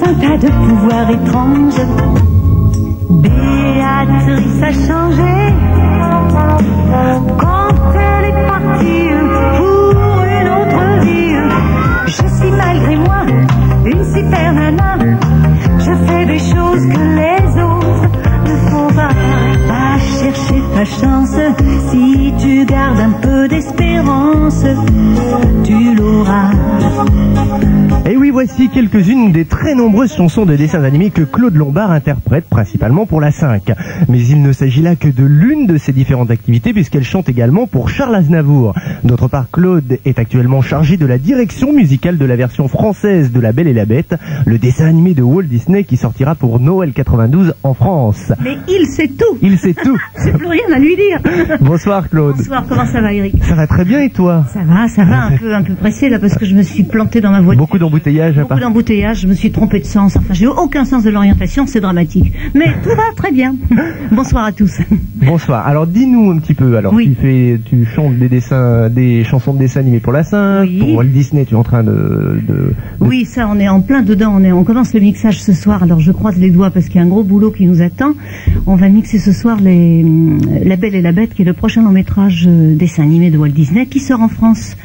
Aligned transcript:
couleur 0.00 1.10
étrange. 1.10 1.80
Béatrice 3.10 4.62
a 4.62 4.72
changé 4.72 5.54
quand 7.38 7.68
elle 7.94 8.24
est 8.24 8.46
partie 8.46 9.08
pour 9.56 10.22
une 10.24 10.48
autre 10.48 11.00
vie. 11.02 11.36
Je 12.06 12.26
suis 12.36 12.50
malgré 12.50 12.96
moi 12.96 13.22
une 13.84 14.04
super 14.14 14.52
nana. 14.52 14.98
Je 15.78 15.92
fais 16.06 16.26
des 16.26 16.38
choses 16.38 16.86
que 16.92 16.98
les 16.98 17.53
ta 20.74 20.84
chance 20.84 21.38
si 21.90 22.34
tu 22.38 22.64
gardes 22.64 22.98
un 22.98 23.12
peu 23.12 23.48
d'espérance. 23.48 24.64
Tu 25.64 25.94
l'auras. 25.94 26.50
Et 28.06 28.16
oui, 28.18 28.30
voici 28.30 28.68
quelques-unes 28.68 29.32
des 29.32 29.46
très 29.46 29.74
nombreuses 29.74 30.14
chansons 30.14 30.44
de 30.44 30.56
dessins 30.56 30.84
animés 30.84 31.08
que 31.10 31.22
Claude 31.22 31.54
Lombard 31.54 31.90
interprète 31.90 32.44
principalement 32.50 33.06
pour 33.06 33.20
la 33.20 33.30
5. 33.30 33.72
Mais 34.08 34.20
il 34.20 34.42
ne 34.42 34.52
s'agit 34.52 34.82
là 34.82 34.94
que 34.94 35.08
de 35.08 35.24
l'une 35.24 35.66
de 35.66 35.78
ses 35.78 35.92
différentes 35.92 36.30
activités 36.30 36.74
puisqu'elle 36.74 37.04
chante 37.04 37.30
également 37.30 37.66
pour 37.66 37.88
Charles 37.88 38.14
Aznavour. 38.14 38.74
D'autre 39.04 39.28
part, 39.28 39.46
Claude 39.50 39.98
est 40.04 40.18
actuellement 40.18 40.60
chargé 40.60 40.98
de 40.98 41.06
la 41.06 41.16
direction 41.16 41.72
musicale 41.72 42.18
de 42.18 42.24
la 42.26 42.36
version 42.36 42.68
française 42.68 43.32
de 43.32 43.40
La 43.40 43.52
Belle 43.52 43.68
et 43.68 43.72
la 43.72 43.86
Bête, 43.86 44.14
le 44.44 44.58
dessin 44.58 44.86
animé 44.86 45.14
de 45.14 45.22
Walt 45.22 45.44
Disney 45.44 45.84
qui 45.84 45.96
sortira 45.96 46.34
pour 46.34 46.60
Noël 46.60 46.92
92 46.92 47.54
en 47.62 47.72
France. 47.72 48.32
Mais 48.42 48.58
il 48.68 48.86
sait 48.86 49.08
tout. 49.08 49.38
Il 49.40 49.56
sait 49.58 49.74
tout. 49.74 49.98
C'est 50.16 50.32
à 50.72 50.78
lui 50.78 50.96
dire. 50.96 51.58
Bonsoir 51.60 52.08
Claude. 52.08 52.36
Bonsoir, 52.36 52.64
comment 52.68 52.86
ça 52.86 53.00
va 53.00 53.12
Eric 53.12 53.34
Ça 53.44 53.54
va 53.54 53.66
très 53.66 53.84
bien 53.84 54.00
et 54.00 54.10
toi 54.10 54.44
Ça 54.52 54.60
va, 54.64 54.88
ça 54.88 55.04
va, 55.04 55.24
un 55.26 55.36
peu, 55.36 55.54
un 55.54 55.62
peu 55.62 55.74
pressé 55.74 56.08
là 56.08 56.18
parce 56.18 56.34
que 56.36 56.44
je 56.46 56.54
me 56.54 56.62
suis 56.62 56.84
planté 56.84 57.20
dans 57.20 57.30
ma 57.30 57.40
voiture. 57.40 57.58
Beaucoup 57.60 57.78
d'embouteillages 57.78 58.38
à 58.38 58.42
Beaucoup 58.42 58.60
d'embouteillages, 58.60 59.20
je 59.20 59.26
me 59.26 59.34
suis 59.34 59.50
trompé 59.50 59.80
de 59.80 59.84
sens. 59.84 60.16
Enfin, 60.16 60.32
j'ai 60.34 60.46
aucun 60.46 60.84
sens 60.84 61.02
de 61.04 61.10
l'orientation, 61.10 61.66
c'est 61.66 61.80
dramatique. 61.80 62.32
Mais 62.54 62.66
tout 62.82 62.90
va 62.90 63.12
très 63.16 63.32
bien. 63.32 63.54
Bonsoir 64.12 64.44
à 64.44 64.52
tous. 64.52 64.78
Bonsoir. 65.24 65.66
Alors 65.66 65.86
dis-nous 65.86 66.30
un 66.30 66.38
petit 66.38 66.54
peu. 66.54 66.76
Alors 66.76 66.92
Oui. 66.92 67.08
tu 67.14 67.20
fais, 67.22 67.60
tu 67.64 67.84
chantes 67.86 68.16
des 68.16 68.28
dessins, 68.28 68.88
des 68.90 69.24
chansons 69.24 69.54
de 69.54 69.58
dessins 69.58 69.80
animés 69.80 70.00
pour 70.00 70.12
la 70.12 70.22
5. 70.24 70.62
Oui. 70.62 70.78
Pour 70.78 70.94
Walt 70.96 71.04
Disney, 71.06 71.44
tu 71.44 71.54
es 71.54 71.56
en 71.56 71.62
train 71.62 71.82
de, 71.82 72.40
de- 72.46 72.52
de- 72.52 72.74
Oui, 73.00 73.24
ça, 73.24 73.48
on 73.50 73.58
est 73.58 73.68
en 73.68 73.80
plein 73.80 74.02
dedans. 74.02 74.32
On, 74.36 74.42
est, 74.44 74.52
on 74.52 74.64
commence 74.64 74.92
le 74.94 75.00
mixage 75.00 75.42
ce 75.42 75.52
soir. 75.52 75.82
Alors, 75.82 76.00
je 76.00 76.12
croise 76.12 76.38
les 76.38 76.50
doigts 76.50 76.70
parce 76.70 76.86
qu'il 76.86 76.96
y 76.96 76.98
a 76.98 77.02
un 77.02 77.08
gros 77.08 77.22
boulot 77.24 77.50
qui 77.50 77.66
nous 77.66 77.82
attend. 77.82 78.12
On 78.66 78.76
va 78.76 78.88
mixer 78.88 79.18
ce 79.18 79.32
soir 79.32 79.58
les, 79.60 80.04
La 80.62 80.76
Belle 80.76 80.94
et 80.94 81.02
la 81.02 81.12
Bête, 81.12 81.34
qui 81.34 81.42
est 81.42 81.44
le 81.44 81.52
prochain 81.52 81.82
long 81.82 81.90
métrage 81.90 82.44
euh, 82.46 82.74
dessin 82.74 83.02
animé 83.02 83.30
de 83.30 83.38
Walt 83.38 83.48
Disney, 83.48 83.86
qui 83.86 84.00
sort 84.00 84.20
en 84.20 84.28
France 84.28 84.76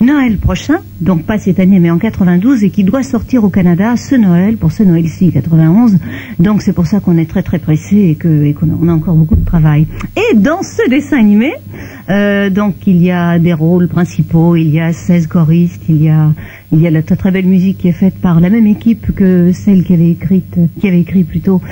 Noël 0.00 0.36
prochain, 0.36 0.80
donc 1.00 1.22
pas 1.22 1.38
cette 1.38 1.58
année, 1.58 1.80
mais 1.80 1.90
en 1.90 1.98
92, 1.98 2.64
et 2.64 2.70
qui 2.70 2.84
doit 2.84 3.02
sortir 3.02 3.44
au 3.44 3.48
Canada 3.48 3.96
ce 3.96 4.14
Noël, 4.14 4.58
pour 4.58 4.70
ce 4.70 4.82
Noël-ci, 4.82 5.32
91. 5.32 5.98
Donc, 6.38 6.60
c'est 6.60 6.74
pour 6.74 6.86
ça 6.86 7.00
qu'on 7.00 7.16
est 7.16 7.28
très 7.28 7.42
très 7.42 7.58
pressé 7.58 7.96
et 7.96 8.10
et 8.46 8.52
qu'on 8.52 8.68
on 8.80 8.88
a 8.88 8.92
encore 8.92 9.14
beaucoup 9.14 9.36
de 9.36 9.44
travail. 9.44 9.86
Et 10.16 10.36
dans 10.36 10.62
ce 10.62 10.88
dessin 10.90 11.18
animé, 11.18 11.54
euh, 12.10 12.50
donc 12.50 12.74
il 12.86 13.02
y 13.02 13.10
a 13.10 13.38
des 13.38 13.54
rôles 13.54 13.88
principaux, 13.88 14.54
il 14.56 14.68
y 14.68 14.80
a 14.80 14.92
16 14.92 15.28
choristes, 15.28 15.84
il 15.88 16.02
y 16.02 16.10
a 16.10 16.32
il 16.72 16.80
y 16.80 16.86
a 16.86 16.90
la 16.90 17.02
très 17.02 17.16
très 17.16 17.30
belle 17.30 17.46
musique 17.46 17.78
qui 17.78 17.88
est 17.88 17.92
faite 17.92 18.16
par 18.20 18.40
la 18.40 18.50
même 18.50 18.66
équipe 18.66 19.14
que 19.14 19.52
celle 19.52 19.82
qui 19.82 19.94
avait 19.94 20.10
écrite, 20.10 20.58
qui 20.78 20.88
avait 20.88 21.00
écrit 21.00 21.24
plutôt 21.24 21.62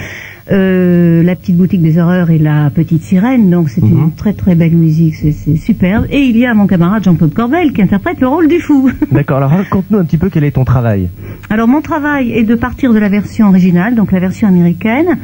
euh, 0.50 1.22
la 1.22 1.36
petite 1.36 1.56
boutique 1.56 1.82
des 1.82 1.98
horreurs 1.98 2.30
et 2.30 2.38
la 2.38 2.70
petite 2.70 3.02
sirène. 3.02 3.50
Donc 3.50 3.70
c'est 3.70 3.80
une 3.80 4.12
très 4.12 4.32
très 4.32 4.54
belle 4.54 4.74
musique, 4.74 5.14
c'est 5.14 5.32
c'est 5.32 5.56
superbe. 5.56 6.06
Et 6.10 6.20
il 6.20 6.36
y 6.36 6.46
a 6.46 6.54
mon 6.54 6.66
camarade 6.66 7.04
Jean-Claude 7.04 7.34
Corbel 7.34 7.72
qui 7.72 7.82
interprète 7.82 8.20
le 8.20 8.28
rôle 8.28 8.48
du 8.48 8.60
fou. 8.60 8.90
D'accord. 9.10 9.38
Alors 9.38 9.50
raconte-nous 9.50 9.98
un 9.98 10.04
petit 10.04 10.18
peu 10.18 10.30
quel 10.30 10.44
est 10.44 10.52
ton 10.52 10.64
travail. 10.64 11.08
Alors 11.50 11.68
mon 11.68 11.80
travail 11.80 12.32
est 12.32 12.44
de 12.44 12.54
partir 12.54 12.92
de 12.92 12.98
la 12.98 13.08
version 13.08 13.48
originale, 13.48 13.94
donc 13.94 14.12
la 14.12 14.20
version 14.20 14.48
américaine, 14.48 15.18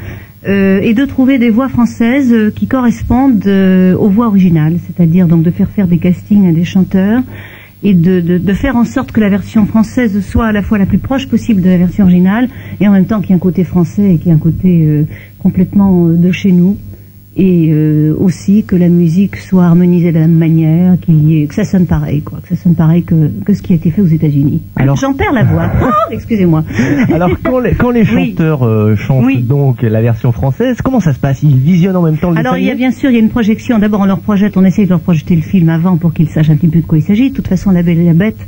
euh, 0.48 0.80
et 0.80 0.94
de 0.94 1.04
trouver 1.04 1.38
des 1.38 1.50
voix 1.50 1.68
françaises 1.68 2.32
euh, 2.32 2.50
qui 2.50 2.66
correspondent 2.66 3.46
euh, 3.46 3.94
aux 3.94 4.08
voix 4.08 4.28
originales, 4.28 4.78
c'est-à-dire 4.86 5.26
donc 5.26 5.42
de 5.42 5.50
faire 5.50 5.68
faire 5.68 5.86
des 5.86 5.98
castings 5.98 6.48
à 6.48 6.52
des 6.52 6.64
chanteurs 6.64 7.22
et 7.82 7.94
de, 7.94 8.20
de, 8.20 8.52
faire 8.52 8.76
en 8.76 8.84
sorte 8.84 9.10
que 9.12 9.20
la 9.20 9.30
version 9.30 9.64
française 9.64 10.20
soit 10.20 10.46
à 10.46 10.52
la 10.52 10.62
fois 10.62 10.78
la 10.78 10.86
plus 10.86 10.98
proche 10.98 11.26
possible 11.26 11.62
de 11.62 11.70
la 11.70 11.78
version 11.78 12.04
originale 12.04 12.48
et 12.80 12.86
en 12.86 12.92
même 12.92 13.06
temps 13.06 13.20
qu'il 13.20 13.30
y 13.30 13.32
ait 13.32 13.36
un 13.36 13.38
côté 13.38 13.64
français 13.64 14.14
et 14.14 14.18
qu'il 14.18 14.28
y 14.28 14.30
ait 14.30 14.34
un 14.34 14.38
côté 14.38 14.82
euh, 14.82 15.06
complètement 15.38 16.06
euh, 16.06 16.16
de 16.16 16.30
chez 16.30 16.52
nous 16.52 16.76
et 17.36 17.68
euh, 17.70 18.12
aussi 18.18 18.64
que 18.64 18.74
la 18.74 18.88
musique 18.88 19.36
soit 19.36 19.64
harmonisée 19.64 20.10
de 20.10 20.18
la 20.18 20.26
même 20.26 20.36
manière, 20.36 20.98
qu'il 21.00 21.28
y 21.30 21.42
ait, 21.42 21.46
que 21.46 21.54
ça 21.54 21.64
sonne 21.64 21.86
pareil, 21.86 22.22
quoi, 22.22 22.40
que 22.42 22.48
ça 22.56 22.60
sonne 22.60 22.74
pareil 22.74 23.04
que, 23.04 23.30
que 23.44 23.54
ce 23.54 23.62
qui 23.62 23.72
a 23.72 23.76
été 23.76 23.90
fait 23.92 24.02
aux 24.02 24.06
États-Unis. 24.08 24.60
Alors- 24.74 24.96
J'en 24.96 25.12
perds 25.14 25.32
la 25.32 25.44
voix. 25.44 25.70
Oh, 25.82 26.12
excusez-moi. 26.12 26.64
Alors 27.14 27.30
quand 27.44 27.60
les, 27.60 27.72
quand 27.74 27.90
les 27.90 28.02
Oui. 28.12 28.30
chanteurs 28.30 28.64
euh, 28.66 28.96
chantent 28.96 29.24
Oui. 29.24 29.42
donc 29.42 29.82
la 29.82 30.02
version 30.02 30.32
française, 30.32 30.78
comment 30.82 30.98
ça 31.00 31.12
se 31.12 31.20
passe? 31.20 31.42
Ils 31.44 31.56
visionnent 31.56 31.96
en 31.96 32.02
même 32.02 32.16
temps 32.18 32.30
le 32.30 32.38
Alors 32.38 32.56
il 32.56 32.64
y 32.64 32.70
a 32.70 32.74
bien 32.74 32.90
sûr 32.90 33.10
il 33.10 33.14
y 33.14 33.16
a 33.16 33.20
une 33.20 33.28
projection. 33.30 33.78
D'abord 33.78 34.00
on 34.00 34.06
leur 34.06 34.20
projette, 34.20 34.56
on 34.56 34.64
essaye 34.64 34.86
de 34.86 34.90
leur 34.90 35.00
projeter 35.00 35.36
le 35.36 35.42
film 35.42 35.68
avant 35.68 35.96
pour 35.98 36.12
qu'ils 36.12 36.28
sachent 36.28 36.50
un 36.50 36.56
petit 36.56 36.68
peu 36.68 36.80
de 36.80 36.86
quoi 36.86 36.98
il 36.98 37.02
s'agit. 37.02 37.30
De 37.30 37.34
toute 37.36 37.46
façon 37.48 37.70
La 37.70 37.82
Belle 37.84 37.98
et 38.00 38.04
la 38.06 38.14
Bête, 38.14 38.38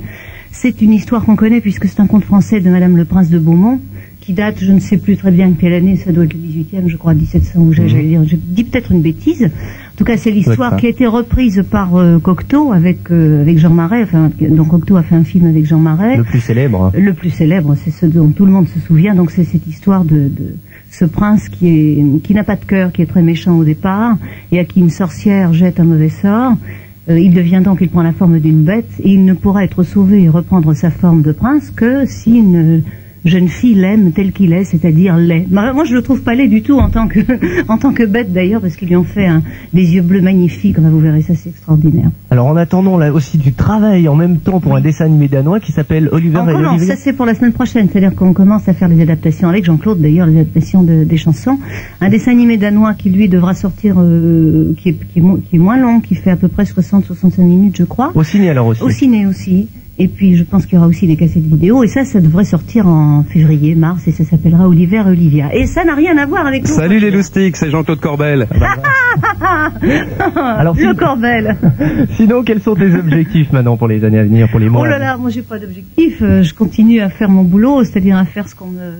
c'est 0.50 0.82
une 0.82 0.92
histoire 0.92 1.24
qu'on 1.24 1.36
connaît 1.36 1.60
puisque 1.60 1.86
c'est 1.86 2.00
un 2.00 2.06
conte 2.08 2.24
français 2.24 2.60
de 2.60 2.68
Madame 2.68 2.96
le 2.96 3.04
Prince 3.04 3.30
de 3.30 3.38
Beaumont 3.38 3.80
qui 4.22 4.32
date, 4.32 4.56
je 4.60 4.72
ne 4.72 4.78
sais 4.78 4.96
plus 4.96 5.16
très 5.16 5.32
bien 5.32 5.52
quelle 5.52 5.74
année, 5.74 5.96
ça 5.96 6.12
doit 6.12 6.24
être 6.24 6.34
le 6.34 6.40
18e, 6.40 6.88
je 6.88 6.96
crois 6.96 7.12
1700 7.12 7.60
ou 7.60 7.72
j'allais 7.72 8.04
dire, 8.04 8.22
je 8.24 8.36
dis 8.36 8.64
peut-être 8.64 8.92
une 8.92 9.02
bêtise. 9.02 9.44
En 9.44 9.96
tout 9.96 10.04
cas, 10.04 10.16
c'est 10.16 10.30
l'histoire 10.30 10.76
qui 10.76 10.86
a 10.86 10.88
été 10.88 11.06
reprise 11.06 11.62
par 11.68 11.96
euh, 11.96 12.18
Cocteau 12.18 12.72
avec 12.72 13.10
euh, 13.10 13.42
avec 13.42 13.58
Jean 13.58 13.70
Marais. 13.70 14.02
Enfin, 14.04 14.30
donc 14.40 14.68
Cocteau 14.68 14.96
a 14.96 15.02
fait 15.02 15.16
un 15.16 15.24
film 15.24 15.46
avec 15.46 15.66
Jean 15.66 15.80
Marais. 15.80 16.16
Le 16.16 16.24
plus 16.24 16.40
célèbre. 16.40 16.92
Le 16.96 17.12
plus 17.12 17.30
célèbre, 17.30 17.74
c'est 17.74 17.90
ce 17.90 18.06
dont 18.06 18.28
tout 18.30 18.46
le 18.46 18.52
monde 18.52 18.68
se 18.68 18.78
souvient. 18.80 19.14
Donc 19.14 19.32
c'est 19.32 19.44
cette 19.44 19.66
histoire 19.66 20.04
de, 20.04 20.28
de 20.28 20.54
ce 20.90 21.04
prince 21.04 21.48
qui 21.48 21.68
est 21.68 22.22
qui 22.22 22.32
n'a 22.32 22.44
pas 22.44 22.56
de 22.56 22.64
cœur, 22.64 22.92
qui 22.92 23.02
est 23.02 23.06
très 23.06 23.22
méchant 23.22 23.58
au 23.58 23.64
départ, 23.64 24.16
et 24.52 24.60
à 24.60 24.64
qui 24.64 24.80
une 24.80 24.90
sorcière 24.90 25.52
jette 25.52 25.80
un 25.80 25.84
mauvais 25.84 26.08
sort. 26.08 26.52
Euh, 27.08 27.18
il 27.18 27.34
devient 27.34 27.60
donc, 27.64 27.78
il 27.80 27.88
prend 27.88 28.02
la 28.02 28.12
forme 28.12 28.38
d'une 28.38 28.62
bête, 28.62 28.88
et 29.02 29.10
il 29.10 29.24
ne 29.24 29.34
pourra 29.34 29.64
être 29.64 29.82
sauvé 29.82 30.22
et 30.22 30.28
reprendre 30.28 30.72
sa 30.74 30.90
forme 30.90 31.22
de 31.22 31.32
prince 31.32 31.70
que 31.70 32.06
si 32.06 32.38
une 32.38 32.82
jeune 33.24 33.48
fille 33.48 33.74
l'aime 33.74 34.12
tel 34.12 34.32
qu'il 34.32 34.52
est, 34.52 34.64
c'est-à-dire 34.64 35.16
laid. 35.16 35.46
Moi, 35.50 35.84
je 35.84 35.94
le 35.94 36.02
trouve 36.02 36.22
pas 36.22 36.34
laid 36.34 36.48
du 36.48 36.62
tout 36.62 36.78
en 36.78 36.90
tant 36.90 37.06
que 37.08 37.20
en 37.68 37.78
tant 37.78 37.92
que 37.92 38.02
bête 38.04 38.32
d'ailleurs, 38.32 38.60
parce 38.60 38.76
qu'ils 38.76 38.88
lui 38.88 38.96
ont 38.96 39.04
fait 39.04 39.26
un- 39.26 39.42
des 39.72 39.94
yeux 39.94 40.02
bleus 40.02 40.20
magnifiques. 40.20 40.78
Vous 40.78 40.98
verrez 41.00 41.22
ça, 41.22 41.34
c'est 41.34 41.50
extraordinaire. 41.50 42.10
Alors 42.30 42.46
en 42.46 42.56
attendant 42.56 42.98
là 42.98 43.12
aussi 43.12 43.38
du 43.38 43.52
travail 43.52 44.08
en 44.08 44.14
même 44.16 44.38
temps 44.38 44.58
pour 44.60 44.74
un 44.76 44.80
dessin 44.80 45.04
animé 45.04 45.28
danois 45.28 45.60
qui 45.60 45.72
s'appelle 45.72 46.08
Oliver 46.12 46.38
On 46.38 46.48
et 46.48 46.52
commence, 46.52 46.76
Olivia. 46.78 46.96
ça 46.96 47.00
c'est 47.02 47.12
pour 47.12 47.26
la 47.26 47.34
semaine 47.34 47.52
prochaine, 47.52 47.88
c'est-à-dire 47.90 48.14
qu'on 48.14 48.32
commence 48.32 48.68
à 48.68 48.74
faire 48.74 48.88
les 48.88 49.00
adaptations 49.02 49.48
avec 49.48 49.64
Jean-Claude, 49.64 50.00
d'ailleurs 50.00 50.26
les 50.26 50.40
adaptations 50.40 50.82
de- 50.82 51.04
des 51.04 51.16
chansons. 51.16 51.58
Un 52.00 52.08
dessin 52.08 52.32
animé 52.32 52.56
danois 52.56 52.94
qui 52.94 53.10
lui 53.10 53.28
devra 53.28 53.54
sortir, 53.54 53.96
euh, 53.98 54.74
qui, 54.78 54.90
est, 54.90 54.96
qui 55.14 55.20
est 55.20 55.58
moins 55.58 55.76
long, 55.76 56.00
qui 56.00 56.14
fait 56.14 56.30
à 56.30 56.36
peu 56.36 56.48
près 56.48 56.64
60-65 56.64 57.42
minutes 57.42 57.76
je 57.78 57.84
crois. 57.84 58.10
Au 58.14 58.24
ciné 58.24 58.50
alors 58.50 58.66
aussi. 58.66 58.82
Au 58.82 58.90
ciné 58.90 59.26
aussi. 59.26 59.68
Et 59.98 60.08
puis 60.08 60.36
je 60.36 60.42
pense 60.42 60.64
qu'il 60.66 60.76
y 60.76 60.78
aura 60.78 60.86
aussi 60.88 61.06
des 61.06 61.16
cassettes 61.16 61.42
vidéo. 61.44 61.84
Et 61.84 61.86
ça, 61.88 62.04
ça 62.04 62.20
devrait 62.20 62.44
sortir 62.44 62.86
en 62.86 63.22
février, 63.24 63.74
mars, 63.74 64.08
et 64.08 64.12
ça 64.12 64.24
s'appellera 64.24 64.66
Oliver 64.66 64.96
et 65.06 65.10
Olivia. 65.10 65.54
Et 65.54 65.66
ça 65.66 65.84
n'a 65.84 65.94
rien 65.94 66.16
à 66.16 66.26
voir 66.26 66.46
avec. 66.46 66.66
Salut 66.66 66.98
les 66.98 67.10
loustiques, 67.10 67.56
c'est 67.56 67.70
Jean-Claude 67.70 68.00
Corbel. 68.00 68.48
Alors, 70.34 70.74
Le 70.76 70.90
si- 70.92 70.96
Corbel. 70.96 71.56
Sinon, 72.16 72.42
quels 72.42 72.60
sont 72.60 72.74
tes 72.74 72.94
objectifs 72.94 73.52
maintenant 73.52 73.76
pour 73.76 73.88
les 73.88 74.04
années 74.04 74.18
à 74.18 74.24
venir, 74.24 74.48
pour 74.50 74.58
les 74.60 74.68
mois 74.68 74.82
Oh 74.82 74.84
là 74.86 74.98
là, 74.98 75.16
moi 75.16 75.30
j'ai 75.30 75.42
pas 75.42 75.58
d'objectif. 75.58 76.22
euh, 76.22 76.42
Je 76.42 76.54
continue 76.54 77.00
à 77.00 77.08
faire 77.10 77.28
mon 77.28 77.42
boulot, 77.44 77.84
c'est-à-dire 77.84 78.16
à 78.16 78.24
faire 78.24 78.48
ce 78.48 78.54
qu'on 78.54 78.68
me, 78.68 78.92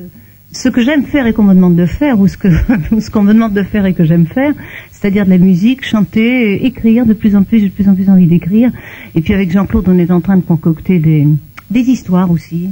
ce 0.52 0.68
que 0.68 0.82
j'aime 0.82 1.04
faire 1.04 1.26
et 1.26 1.32
qu'on 1.32 1.44
me 1.44 1.54
demande 1.54 1.76
de 1.76 1.86
faire, 1.86 2.18
ou 2.20 2.28
ce 2.28 2.36
que 2.36 2.48
ou 2.92 3.00
ce 3.00 3.10
qu'on 3.10 3.22
me 3.22 3.32
demande 3.32 3.54
de 3.54 3.62
faire 3.62 3.86
et 3.86 3.94
que 3.94 4.04
j'aime 4.04 4.26
faire, 4.26 4.52
c'est-à-dire 5.02 5.24
de 5.24 5.30
la 5.30 5.38
musique, 5.38 5.84
chanter, 5.84 6.64
écrire. 6.64 7.04
De 7.04 7.12
plus 7.12 7.34
en 7.34 7.42
plus, 7.42 7.58
j'ai 7.58 7.68
de 7.68 7.72
plus 7.72 7.88
en 7.88 7.96
plus 7.96 8.08
envie 8.08 8.28
d'écrire. 8.28 8.70
Et 9.16 9.20
puis 9.20 9.34
avec 9.34 9.50
Jean-Claude, 9.50 9.88
on 9.88 9.98
est 9.98 10.12
en 10.12 10.20
train 10.20 10.36
de 10.36 10.42
concocter 10.42 11.00
des 11.00 11.26
des 11.70 11.80
histoires 11.80 12.30
aussi. 12.30 12.68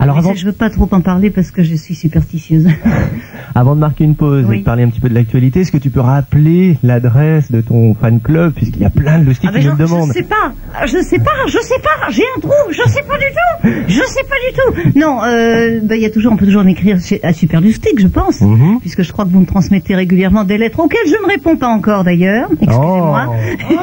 Alors 0.00 0.16
Mais 0.16 0.22
avant, 0.22 0.30
ça, 0.34 0.40
je 0.40 0.46
veux 0.46 0.52
pas 0.52 0.70
trop 0.70 0.88
en 0.90 1.00
parler 1.00 1.30
parce 1.30 1.50
que 1.52 1.62
je 1.62 1.74
suis 1.76 1.94
superstitieuse. 1.94 2.66
avant 3.54 3.74
de 3.76 3.80
marquer 3.80 4.04
une 4.04 4.16
pause 4.16 4.44
Oui. 4.48 4.56
et 4.56 4.58
de 4.60 4.64
parler 4.64 4.82
un 4.82 4.88
petit 4.88 5.00
peu 5.00 5.08
de 5.08 5.14
l'actualité, 5.14 5.60
est-ce 5.60 5.70
que 5.70 5.78
tu 5.78 5.90
peux 5.90 6.00
rappeler 6.00 6.76
l'adresse 6.82 7.50
de 7.52 7.60
ton 7.60 7.94
fan 7.94 8.20
club 8.20 8.52
puisqu'il 8.54 8.82
y 8.82 8.84
a 8.84 8.90
plein 8.90 9.20
de 9.20 9.24
loustiques 9.26 9.48
Ah 9.50 9.54
ben 9.54 9.62
qui 9.62 9.68
nous 9.68 9.76
demandent 9.76 10.08
Je 10.08 10.14
sais 10.14 10.22
pas, 10.24 10.52
je 10.86 10.98
sais 10.98 11.18
pas, 11.18 11.30
je 11.46 11.58
sais 11.58 11.78
pas, 11.80 12.10
j'ai 12.10 12.24
un 12.36 12.40
trou, 12.40 12.52
je 12.70 12.82
sais 12.90 13.02
pas 13.02 13.16
du 13.18 13.24
tout, 13.24 13.84
je 13.88 14.02
sais 14.02 14.24
pas 14.24 14.34
du 14.82 14.90
tout. 14.92 14.98
Non, 14.98 15.22
euh, 15.22 15.80
ben, 15.82 15.94
il 15.94 16.02
y 16.02 16.06
a 16.06 16.10
toujours, 16.10 16.32
on 16.32 16.36
peut 16.36 16.46
toujours 16.46 16.64
m'écrire 16.64 16.98
à 17.22 17.32
Super 17.32 17.62
je 17.62 18.06
pense, 18.08 18.40
Mhm. 18.40 18.80
puisque 18.80 19.02
je 19.02 19.12
crois 19.12 19.24
que 19.24 19.30
vous 19.30 19.40
me 19.40 19.46
transmettez 19.46 19.94
régulièrement 19.94 20.42
des 20.44 20.58
lettres 20.58 20.80
auxquelles 20.80 21.06
je 21.06 21.22
ne 21.24 21.30
réponds 21.30 21.56
pas 21.56 21.68
encore 21.68 22.02
d'ailleurs. 22.02 22.48
Excusez-moi. 22.60 23.32
Oh. 23.70 23.76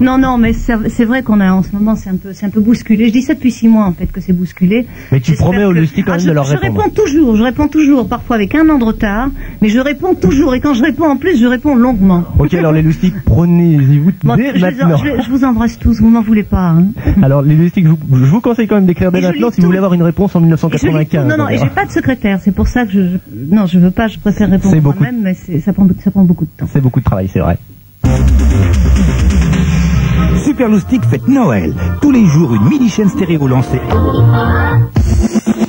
non, 0.00 0.18
non, 0.18 0.38
mais 0.38 0.52
c'est 0.52 0.74
c'est 0.88 1.04
vrai 1.04 1.22
qu'on 1.22 1.40
a 1.40 1.50
en 1.52 1.62
ce 1.62 1.72
moment, 1.72 1.96
c'est 1.96 2.10
un 2.10 2.16
peu, 2.16 2.32
c'est 2.32 2.46
un 2.46 2.50
peu 2.50 2.60
bousculé. 2.60 3.08
Je 3.08 3.12
dis 3.12 3.22
ça 3.22 3.34
depuis 3.34 3.50
six 3.50 3.68
mois 3.68 3.84
en 3.84 3.92
fait 3.92 4.06
que 4.06 4.20
c'est 4.20 4.32
bousculé. 4.32 4.86
Mais 5.10 5.20
tu 5.20 5.34
Aux 5.64 5.72
quand 5.72 6.02
Ah, 6.06 6.10
même 6.12 6.20
je, 6.20 6.26
de 6.28 6.32
leur 6.32 6.44
je 6.44 6.52
répondre. 6.56 6.80
réponds 6.82 6.90
toujours, 6.94 7.36
je 7.36 7.42
réponds 7.42 7.68
toujours, 7.68 8.08
parfois 8.08 8.36
avec 8.36 8.54
un 8.54 8.68
an 8.68 8.78
de 8.78 8.84
retard, 8.84 9.28
mais 9.62 9.68
je 9.68 9.78
réponds 9.80 10.14
toujours. 10.14 10.54
Et 10.54 10.60
quand 10.60 10.74
je 10.74 10.82
réponds 10.82 11.06
en 11.06 11.16
plus, 11.16 11.38
je 11.40 11.46
réponds 11.46 11.74
longuement. 11.74 12.24
Ok, 12.38 12.54
alors 12.54 12.72
les 12.72 12.82
loustiques, 12.82 13.14
prenez-y-vous 13.24 14.10
Bon, 14.24 14.36
dès 14.36 14.54
je, 14.54 14.60
maintenant. 14.60 14.96
je 14.96 15.04
les- 15.04 15.22
je 15.22 15.30
vous 15.30 15.44
embrasse 15.44 15.78
tous, 15.78 16.00
vous 16.00 16.10
m'en 16.10 16.22
voulez 16.22 16.42
pas. 16.42 16.70
hein. 16.70 16.86
Alors 17.22 17.42
les 17.42 17.54
loustiques, 17.56 17.84
je 17.86 17.90
vous, 17.90 17.98
je 18.12 18.24
vous 18.30 18.40
conseille 18.40 18.66
quand 18.66 18.76
même 18.76 18.86
d'écrire 18.86 19.10
dès 19.12 19.20
maintenant 19.20 19.50
si 19.50 19.60
vous 19.60 19.66
voulez 19.66 19.78
avoir 19.78 19.94
une 19.94 20.02
réponse 20.02 20.34
en 20.36 20.40
Et 20.40 20.42
je 20.42 20.46
lis 20.46 20.52
1995. 20.52 21.22
tout. 21.24 21.28
non, 21.30 21.36
non, 21.38 21.44
on 21.44 21.48
et 21.48 21.58
j'ai 21.58 21.66
pas 21.70 21.86
de 21.86 21.90
secrétaire, 21.90 22.40
c'est 22.42 22.52
pour 22.54 22.68
ça 22.68 22.84
que 22.84 22.92
je, 22.92 23.00
je- 23.00 23.54
non, 23.54 23.66
je 23.66 23.78
veux 23.78 23.90
pas, 23.90 24.08
je 24.08 24.18
préfère 24.18 24.50
répondre 24.50 24.76
moi-même, 24.82 25.20
mais 25.22 25.34
c'est- 25.34 25.60
ça 25.60 25.72
prend, 25.72 25.86
ça 26.04 26.10
prend 26.10 26.24
beaucoup 26.24 26.44
de 26.44 26.50
temps. 26.56 26.66
C'est 26.72 26.80
beaucoup 26.80 27.00
de 27.00 27.04
travail, 27.04 27.28
c'est 27.32 27.40
vrai. 27.40 27.58
Super 30.44 30.68
Loustic 30.68 31.02
fête 31.04 31.26
Noël. 31.28 31.74
Tous 32.00 32.12
les 32.12 32.24
jours, 32.26 32.54
une 32.54 32.68
mini-chaîne 32.68 33.08
stéréo 33.08 33.48
lancée. 33.48 33.80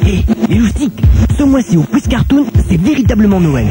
Hé, 0.07 0.23
les 0.47 0.55
loustiques, 0.55 1.01
ce 1.37 1.43
mois-ci 1.43 1.75
au 1.75 1.81
Quiz 1.81 2.07
Cartoon, 2.07 2.45
c'est 2.69 2.79
véritablement 2.79 3.41
Noël. 3.41 3.67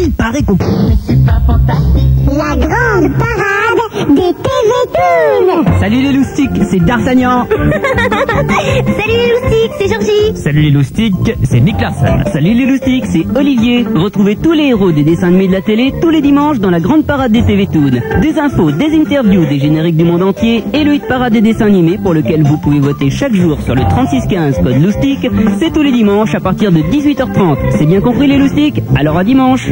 Il 0.00 0.12
paraît 0.12 0.40
qu'on... 0.44 0.56
La 0.56 2.54
grande 2.54 3.12
parade 3.18 3.80
des 4.08 4.14
TV 4.14 5.78
Salut 5.80 6.02
les 6.02 6.12
loustiques, 6.12 6.62
c'est 6.70 6.84
D'Artagnan. 6.84 7.46
Salut 7.50 9.08
les 9.08 9.30
loustiques, 9.30 9.72
c'est 9.78 9.88
Georgie. 9.88 10.36
Salut 10.36 10.62
les 10.62 10.70
loustiques, 10.70 11.32
c'est 11.44 11.60
Nick 11.60 11.80
Larson. 11.80 12.24
Salut 12.32 12.54
les 12.54 12.66
loustiques, 12.66 13.06
c'est 13.06 13.26
Olivier. 13.36 13.84
Retrouvez 13.94 14.36
tous 14.36 14.52
les 14.52 14.68
héros 14.68 14.92
des 14.92 15.02
dessins 15.02 15.28
animés 15.28 15.48
de 15.48 15.52
la 15.52 15.60
télé 15.60 15.92
tous 16.00 16.10
les 16.10 16.22
dimanches 16.22 16.58
dans 16.60 16.70
la 16.70 16.80
grande 16.80 17.04
parade 17.04 17.32
des 17.32 17.42
TV 17.42 17.66
Toon. 17.66 18.00
Des 18.20 18.38
infos, 18.38 18.70
des 18.72 18.96
interviews, 18.96 19.46
des 19.46 19.58
génériques 19.58 19.96
du 19.96 20.04
monde 20.04 20.22
entier 20.22 20.64
et 20.72 20.84
le 20.84 20.94
hit 20.94 21.06
parade 21.06 21.32
des 21.32 21.40
dessins 21.40 21.66
animés 21.66 21.98
pour 21.98 22.14
lequel 22.14 22.42
vous 22.42 22.58
pouvez 22.58 22.80
voter 22.80 23.10
chaque 23.10 23.34
jour 23.34 23.60
sur 23.60 23.74
le 23.74 23.82
3615 23.82 24.60
code 24.62 24.82
loustique. 24.82 25.26
C'est 25.58 25.72
tous 25.72 25.82
les 25.82 25.92
dimanches 25.92 26.34
à 26.34 26.40
partir 26.40 26.72
de 26.72 26.80
18h30. 26.80 27.76
C'est 27.78 27.86
bien 27.86 28.00
compris 28.00 28.26
les 28.26 28.38
loustiques? 28.38 28.82
Alors 28.96 29.18
à 29.18 29.24
dimanche. 29.24 29.68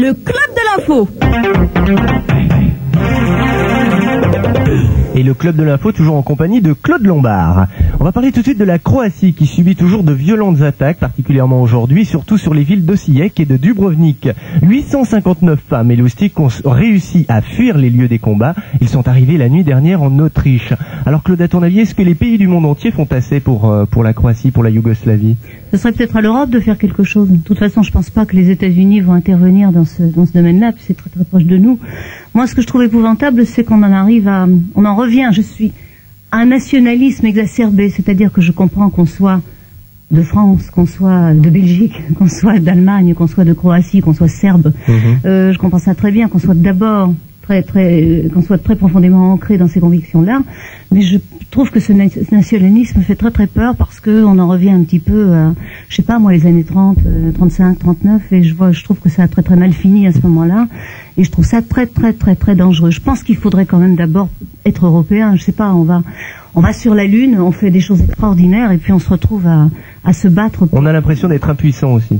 Le 0.00 0.14
club 0.14 0.48
de 0.56 0.62
l'info. 0.78 1.08
Et 5.14 5.22
le 5.22 5.34
club 5.34 5.56
de 5.56 5.62
l'info 5.62 5.92
toujours 5.92 6.16
en 6.16 6.22
compagnie 6.22 6.62
de 6.62 6.72
Claude 6.72 7.04
Lombard. 7.04 7.66
On 8.02 8.04
va 8.04 8.12
parler 8.12 8.32
tout 8.32 8.40
de 8.40 8.46
suite 8.46 8.58
de 8.58 8.64
la 8.64 8.78
Croatie 8.78 9.34
qui 9.34 9.44
subit 9.44 9.76
toujours 9.76 10.04
de 10.04 10.14
violentes 10.14 10.62
attaques, 10.62 10.96
particulièrement 10.96 11.60
aujourd'hui, 11.60 12.06
surtout 12.06 12.38
sur 12.38 12.54
les 12.54 12.62
villes 12.62 12.86
d'Osijek 12.86 13.38
et 13.40 13.44
de 13.44 13.58
Dubrovnik. 13.58 14.26
859 14.62 15.60
femmes 15.68 15.90
et 15.90 15.96
loustiques 15.96 16.40
ont 16.40 16.48
réussi 16.64 17.26
à 17.28 17.42
fuir 17.42 17.76
les 17.76 17.90
lieux 17.90 18.08
des 18.08 18.18
combats. 18.18 18.54
Ils 18.80 18.88
sont 18.88 19.06
arrivés 19.06 19.36
la 19.36 19.50
nuit 19.50 19.64
dernière 19.64 20.00
en 20.00 20.18
Autriche. 20.18 20.72
Alors 21.04 21.22
Claude, 21.22 21.42
à 21.42 21.48
ton 21.48 21.62
avis, 21.62 21.80
est-ce 21.80 21.94
que 21.94 22.00
les 22.00 22.14
pays 22.14 22.38
du 22.38 22.48
monde 22.48 22.64
entier 22.64 22.90
font 22.90 23.06
assez 23.10 23.38
pour, 23.38 23.70
euh, 23.70 23.84
pour 23.84 24.02
la 24.02 24.14
Croatie, 24.14 24.50
pour 24.50 24.62
la 24.62 24.70
Yougoslavie? 24.70 25.36
Ce 25.70 25.76
serait 25.76 25.92
peut-être 25.92 26.16
à 26.16 26.22
l'Europe 26.22 26.48
de 26.48 26.58
faire 26.58 26.78
quelque 26.78 27.04
chose. 27.04 27.28
De 27.28 27.36
toute 27.36 27.58
façon, 27.58 27.82
je 27.82 27.92
pense 27.92 28.08
pas 28.08 28.24
que 28.24 28.34
les 28.34 28.48
États-Unis 28.48 29.02
vont 29.02 29.12
intervenir 29.12 29.72
dans 29.72 29.84
ce, 29.84 30.04
dans 30.04 30.24
ce 30.24 30.32
domaine-là, 30.32 30.72
c'est 30.78 30.96
très 30.96 31.10
très 31.10 31.24
proche 31.24 31.44
de 31.44 31.58
nous. 31.58 31.78
Moi, 32.32 32.46
ce 32.46 32.54
que 32.54 32.62
je 32.62 32.66
trouve 32.66 32.82
épouvantable, 32.82 33.44
c'est 33.44 33.62
qu'on 33.62 33.82
en 33.82 33.92
arrive 33.92 34.26
à, 34.26 34.46
on 34.74 34.86
en 34.86 34.96
revient, 34.96 35.28
je 35.32 35.42
suis, 35.42 35.72
un 36.32 36.46
nationalisme 36.46 37.26
exacerbé, 37.26 37.90
c'est-à-dire 37.90 38.32
que 38.32 38.40
je 38.40 38.52
comprends 38.52 38.90
qu'on 38.90 39.06
soit 39.06 39.40
de 40.10 40.22
France, 40.22 40.70
qu'on 40.70 40.86
soit 40.86 41.34
de 41.34 41.50
Belgique, 41.50 41.94
qu'on 42.18 42.28
soit 42.28 42.58
d'Allemagne, 42.58 43.14
qu'on 43.14 43.26
soit 43.26 43.44
de 43.44 43.52
Croatie, 43.52 44.00
qu'on 44.00 44.14
soit 44.14 44.28
serbe. 44.28 44.72
Euh, 45.24 45.52
je 45.52 45.58
comprends 45.58 45.78
ça 45.78 45.94
très 45.94 46.10
bien, 46.10 46.28
qu'on 46.28 46.38
soit 46.38 46.54
d'abord 46.54 47.14
très 47.62 48.02
euh, 48.02 48.28
qu'on 48.32 48.42
soit 48.42 48.58
très 48.58 48.76
profondément 48.76 49.32
ancré 49.32 49.58
dans 49.58 49.68
ces 49.68 49.80
convictions-là. 49.80 50.40
Mais 50.92 51.02
je 51.02 51.18
trouve 51.50 51.70
que 51.70 51.80
ce 51.80 51.92
na- 51.92 52.08
ce 52.08 52.32
nationalisme 52.34 53.00
fait 53.02 53.16
très 53.16 53.30
très 53.32 53.46
peur 53.48 53.74
parce 53.76 53.98
que 54.00 54.24
on 54.24 54.38
en 54.38 54.48
revient 54.48 54.70
un 54.70 54.82
petit 54.84 55.00
peu 55.00 55.32
à, 55.34 55.52
je 55.88 55.96
sais 55.96 56.02
pas 56.02 56.18
moi, 56.18 56.32
les 56.32 56.46
années 56.46 56.64
30, 56.64 56.98
euh, 57.06 57.32
35, 57.32 57.78
39, 57.78 58.32
et 58.32 58.42
je 58.42 58.54
vois, 58.54 58.70
je 58.72 58.82
trouve 58.84 58.98
que 59.00 59.08
ça 59.08 59.24
a 59.24 59.28
très 59.28 59.42
très 59.42 59.56
mal 59.56 59.72
fini 59.72 60.06
à 60.06 60.12
ce 60.12 60.20
moment-là. 60.22 60.68
Et 61.16 61.24
je 61.24 61.30
trouve 61.30 61.44
ça 61.44 61.60
très 61.62 61.86
très 61.86 62.12
très 62.12 62.36
très 62.36 62.54
dangereux. 62.54 62.90
Je 62.90 63.00
pense 63.00 63.22
qu'il 63.22 63.36
faudrait 63.36 63.66
quand 63.66 63.78
même 63.78 63.96
d'abord 63.96 64.28
être 64.64 64.86
européen. 64.86 65.34
Je 65.36 65.42
sais 65.42 65.52
pas, 65.52 65.74
on 65.74 65.82
va 65.82 66.02
on 66.54 66.60
va 66.60 66.72
sur 66.72 66.94
la 66.94 67.04
lune, 67.04 67.36
on 67.40 67.52
fait 67.52 67.70
des 67.70 67.80
choses 67.80 68.00
extraordinaires 68.02 68.72
et 68.72 68.78
puis 68.78 68.92
on 68.92 68.98
se 68.98 69.08
retrouve 69.08 69.46
à, 69.46 69.68
à 70.04 70.12
se 70.12 70.26
battre. 70.28 70.66
On 70.72 70.84
a 70.86 70.92
l'impression 70.92 71.28
d'être 71.28 71.48
impuissant 71.48 71.92
aussi. 71.92 72.18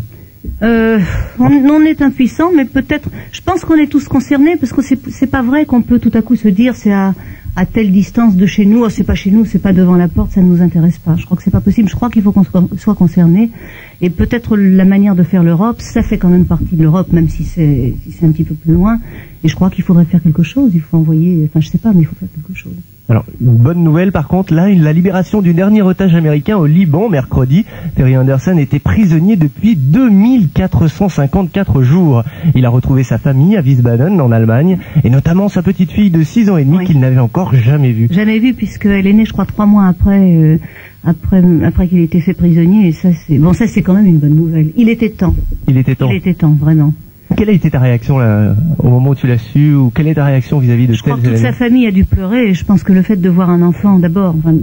Euh, 0.63 0.99
on, 1.39 1.83
est 1.85 2.03
impuissant, 2.03 2.51
mais 2.55 2.65
peut-être. 2.65 3.09
Je 3.33 3.41
pense 3.41 3.65
qu'on 3.65 3.77
est 3.77 3.87
tous 3.87 4.09
concernés 4.09 4.57
parce 4.57 4.73
que 4.73 4.81
c'est 4.83 5.27
pas 5.27 5.43
vrai 5.43 5.67
qu'on 5.67 5.83
peut 5.83 5.99
tout 5.99 6.11
à 6.15 6.23
coup 6.23 6.37
se 6.37 6.49
dire 6.49 6.75
c'est 6.77 6.93
à 6.93 7.67
telle 7.67 7.91
distance 7.93 8.37
de 8.37 8.47
chez 8.47 8.65
nous, 8.65 8.85
oh, 8.85 8.89
c'est 8.89 9.05
pas 9.05 9.15
chez 9.15 9.31
nous, 9.31 9.45
c'est 9.45 9.59
pas 9.59 9.73
devant 9.73 9.97
la 9.97 10.09
porte, 10.09 10.33
ça 10.33 10.41
ne 10.41 10.47
nous 10.47 10.63
intéresse 10.63 10.99
pas. 10.99 11.17
Je 11.17 11.25
crois 11.25 11.37
que 11.37 11.43
c'est 11.43 11.51
pas 11.51 11.61
possible. 11.61 11.89
Je 11.89 11.95
crois 11.95 12.11
qu'il 12.11 12.23
faut 12.23 12.33
qu'on 12.33 12.45
soit, 12.45 12.95
concerné. 12.95 13.51
Et 14.01 14.09
peut-être 14.09 14.57
la 14.57 14.85
manière 14.85 15.15
de 15.15 15.23
faire 15.23 15.43
l'Europe, 15.43 15.81
ça 15.81 16.03
fait 16.03 16.17
quand 16.17 16.29
même 16.29 16.47
partie 16.47 16.77
de 16.77 16.83
l'Europe, 16.83 17.13
même 17.13 17.29
si 17.29 17.45
c'est 17.45 17.95
si 18.09 18.25
un 18.25 18.33
petit 18.33 18.45
peu 18.45 18.55
plus 18.55 18.73
loin. 18.73 18.99
Et 19.45 19.49
je 19.49 19.55
crois 19.55 19.71
qu'il 19.71 19.85
faudrait 19.85 20.05
faire 20.05 20.23
quelque 20.23 20.43
chose. 20.43 20.71
Il 20.75 20.81
faut 20.81 20.97
envoyer, 20.97 21.49
enfin 21.51 21.61
je 21.61 21.69
sais 21.69 21.79
pas, 21.79 21.93
mais 21.93 22.01
il 22.01 22.07
faut 22.07 22.17
faire 22.17 22.29
quelque 22.35 22.57
chose. 22.57 22.75
Alors, 23.11 23.25
une 23.41 23.57
bonne 23.57 23.83
nouvelle 23.83 24.13
par 24.13 24.29
contre, 24.29 24.55
là, 24.55 24.69
la 24.69 24.93
libération 24.93 25.43
du 25.43 25.53
dernier 25.53 25.83
otage 25.83 26.15
américain 26.15 26.57
au 26.57 26.67
Liban 26.67 27.09
mercredi. 27.09 27.65
Terry 27.97 28.17
Anderson 28.17 28.57
était 28.57 28.79
prisonnier 28.79 29.35
depuis 29.35 29.75
2454 29.75 31.83
jours. 31.83 32.23
Il 32.55 32.65
a 32.65 32.71
retrouvé 32.71 33.03
sa 33.03 33.19
famille 33.19 33.57
à 33.57 33.63
Wiesbaden 33.63 34.21
en 34.21 34.31
Allemagne 34.31 34.79
et 35.03 35.11
notamment 35.11 35.49
sa 35.49 35.63
petite 35.63 35.91
fille 35.91 36.13
de 36.13 36.23
6 36.23 36.51
ans 36.51 36.57
et 36.57 36.65
demi 36.65 36.79
Oui. 36.79 36.85
qu'il 36.87 37.01
n'avait 37.01 37.19
encore 37.19 37.53
jamais 37.53 37.91
vue. 37.91 38.07
Jamais 38.13 38.39
vu 38.39 38.55
puisqu'elle 38.55 39.09
est 39.09 39.13
née, 39.13 39.25
je 39.25 39.33
crois, 39.33 39.47
trois 39.47 39.67
mois 39.67 39.87
après, 39.87 40.33
euh, 40.33 40.59
après, 41.05 41.43
après 41.65 41.89
qu'il 41.89 41.99
ait 41.99 42.05
été 42.05 42.21
fait 42.21 42.35
prisonnier. 42.35 42.87
Et 42.87 42.93
ça, 42.93 43.09
c'est 43.27 43.39
bon, 43.39 43.53
ça 43.55 43.67
c'est 43.67 43.83
quand 43.83 43.95
même 43.95 44.07
une 44.07 44.19
bonne 44.19 44.37
nouvelle. 44.37 44.71
Il 44.77 44.89
était 44.89 45.11
temps. 45.11 45.35
Il 45.67 45.77
était 45.79 45.97
temps. 45.97 46.11
Il 46.11 46.17
était 46.17 46.35
temps, 46.35 46.57
vraiment. 46.61 46.95
Quelle 47.37 47.49
a 47.49 47.53
été 47.53 47.71
ta 47.71 47.79
réaction 47.79 48.19
là, 48.19 48.55
au 48.79 48.89
moment 48.89 49.11
où 49.11 49.15
tu 49.15 49.27
l'as 49.27 49.39
su 49.39 49.75
ou 49.75 49.91
quelle 49.91 50.09
est 50.09 50.15
ta 50.15 50.25
réaction 50.25 50.59
vis-à-vis 50.59 50.87
de 50.87 50.95
Je 50.95 51.03
crois 51.03 51.15
tels 51.15 51.25
que 51.25 51.29
toute 51.31 51.39
sa 51.39 51.53
famille 51.53 51.87
a 51.87 51.91
dû 51.93 52.05
pleurer. 52.05 52.49
Et 52.51 52.55
je 52.55 52.65
pense 52.65 52.83
que 52.83 52.93
le 52.93 53.03
fait 53.03 53.17
de 53.17 53.29
voir 53.29 53.51
un 53.51 53.63
enfant, 53.63 53.99
d'abord, 53.99 54.35
enfin, 54.39 54.55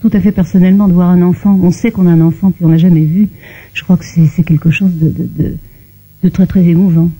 tout 0.00 0.10
à 0.12 0.20
fait 0.20 0.32
personnellement, 0.32 0.88
de 0.88 0.92
voir 0.92 1.10
un 1.10 1.22
enfant, 1.22 1.58
on 1.62 1.70
sait 1.70 1.90
qu'on 1.90 2.06
a 2.06 2.10
un 2.10 2.20
enfant 2.20 2.50
puis 2.50 2.64
on 2.64 2.68
l'a 2.68 2.78
jamais 2.78 3.04
vu. 3.04 3.28
Je 3.74 3.82
crois 3.82 3.96
que 3.96 4.04
c'est 4.04 4.26
c'est 4.26 4.42
quelque 4.42 4.70
chose 4.70 4.92
de, 4.94 5.08
de, 5.08 5.28
de, 5.38 5.56
de 6.22 6.28
très 6.28 6.46
très 6.46 6.64
émouvant. 6.64 7.10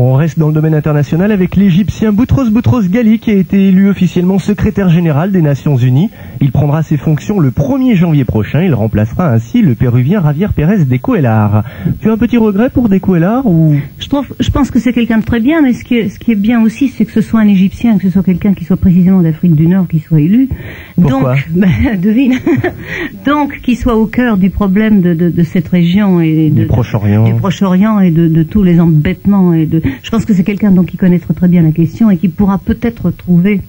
On 0.00 0.14
reste 0.14 0.38
dans 0.38 0.46
le 0.46 0.54
domaine 0.54 0.74
international 0.74 1.32
avec 1.32 1.56
l'Égyptien 1.56 2.12
Boutros 2.12 2.48
Boutros 2.50 2.82
Ghali 2.82 3.18
qui 3.18 3.32
a 3.32 3.34
été 3.34 3.66
élu 3.66 3.90
officiellement 3.90 4.38
secrétaire 4.38 4.90
général 4.90 5.32
des 5.32 5.42
Nations 5.42 5.76
Unies. 5.76 6.08
Il 6.40 6.52
prendra 6.52 6.84
ses 6.84 6.96
fonctions 6.96 7.40
le 7.40 7.50
1er 7.50 7.96
janvier 7.96 8.24
prochain. 8.24 8.62
Il 8.62 8.74
remplacera 8.74 9.28
ainsi 9.32 9.60
le 9.60 9.74
Péruvien 9.74 10.22
Javier 10.22 10.46
Pérez 10.54 10.86
Elar. 11.16 11.64
Tu 12.00 12.08
as 12.08 12.12
un 12.12 12.16
petit 12.16 12.36
regret 12.36 12.70
pour 12.70 12.88
Elar 12.92 13.44
ou? 13.44 13.74
Je 13.98 14.08
trouve, 14.08 14.32
je 14.38 14.50
pense 14.50 14.70
que 14.70 14.78
c'est 14.78 14.92
quelqu'un 14.92 15.18
de 15.18 15.24
très 15.24 15.40
bien, 15.40 15.62
mais 15.62 15.72
ce 15.72 15.82
qui 15.82 15.96
est, 15.96 16.10
ce 16.10 16.20
qui 16.20 16.30
est 16.30 16.36
bien 16.36 16.62
aussi, 16.62 16.86
c'est 16.86 17.04
que 17.04 17.10
ce 17.10 17.20
soit 17.20 17.40
un 17.40 17.48
Égyptien, 17.48 17.98
que 17.98 18.04
ce 18.04 18.10
soit 18.10 18.22
quelqu'un 18.22 18.54
qui 18.54 18.64
soit 18.64 18.76
précisément 18.76 19.20
d'Afrique 19.20 19.56
du 19.56 19.66
Nord, 19.66 19.88
qui 19.88 19.98
soit 19.98 20.20
élu. 20.20 20.48
Pourquoi? 20.94 21.34
Donc, 21.34 21.48
ben, 21.50 22.00
devine. 22.00 22.38
Donc, 23.26 23.60
qui 23.62 23.74
soit 23.74 23.96
au 23.96 24.06
cœur 24.06 24.36
du 24.36 24.50
problème 24.50 25.00
de, 25.00 25.12
de, 25.14 25.28
de 25.28 25.42
cette 25.42 25.66
région 25.66 26.20
et 26.20 26.50
de, 26.50 26.60
du 26.60 26.66
Proche-Orient 26.66 27.24
du 27.24 27.34
Proche-Orient 27.34 27.98
et 27.98 28.12
de, 28.12 28.28
de 28.28 28.42
tous 28.44 28.62
les 28.62 28.78
embêtements 28.78 29.52
et 29.52 29.66
de. 29.66 29.82
Je 30.02 30.10
pense 30.10 30.24
que 30.24 30.34
c'est 30.34 30.44
quelqu'un 30.44 30.70
donc 30.70 30.86
qui 30.86 30.96
connaît 30.96 31.18
très, 31.18 31.48
bien 31.48 31.62
la 31.62 31.72
question 31.72 32.10
et 32.10 32.16
qui 32.16 32.28
pourra 32.28 32.58
peut-être 32.58 33.10
trouver, 33.10 33.60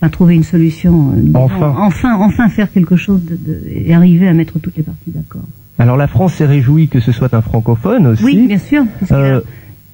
enfin, 0.00 0.08
trouver 0.10 0.34
une 0.34 0.44
solution. 0.44 1.12
euh, 1.16 1.22
Enfin. 1.34 1.74
enfin, 1.78 2.16
enfin 2.20 2.48
faire 2.48 2.70
quelque 2.72 2.96
chose 2.96 3.22
de, 3.24 3.34
de- 3.36 3.62
et 3.68 3.94
arriver 3.94 4.28
à 4.28 4.34
mettre 4.34 4.58
toutes 4.58 4.76
les 4.76 4.82
parties 4.82 5.10
d'accord. 5.14 5.42
Alors 5.78 5.96
la 5.96 6.06
France 6.08 6.34
s'est 6.34 6.46
réjouie 6.46 6.88
que 6.88 7.00
ce 7.00 7.12
soit 7.12 7.32
un 7.34 7.40
francophone 7.42 8.06
aussi. 8.08 8.24
Oui, 8.24 8.46
bien 8.48 8.58
sûr. 8.58 8.84
Euh, 9.12 9.40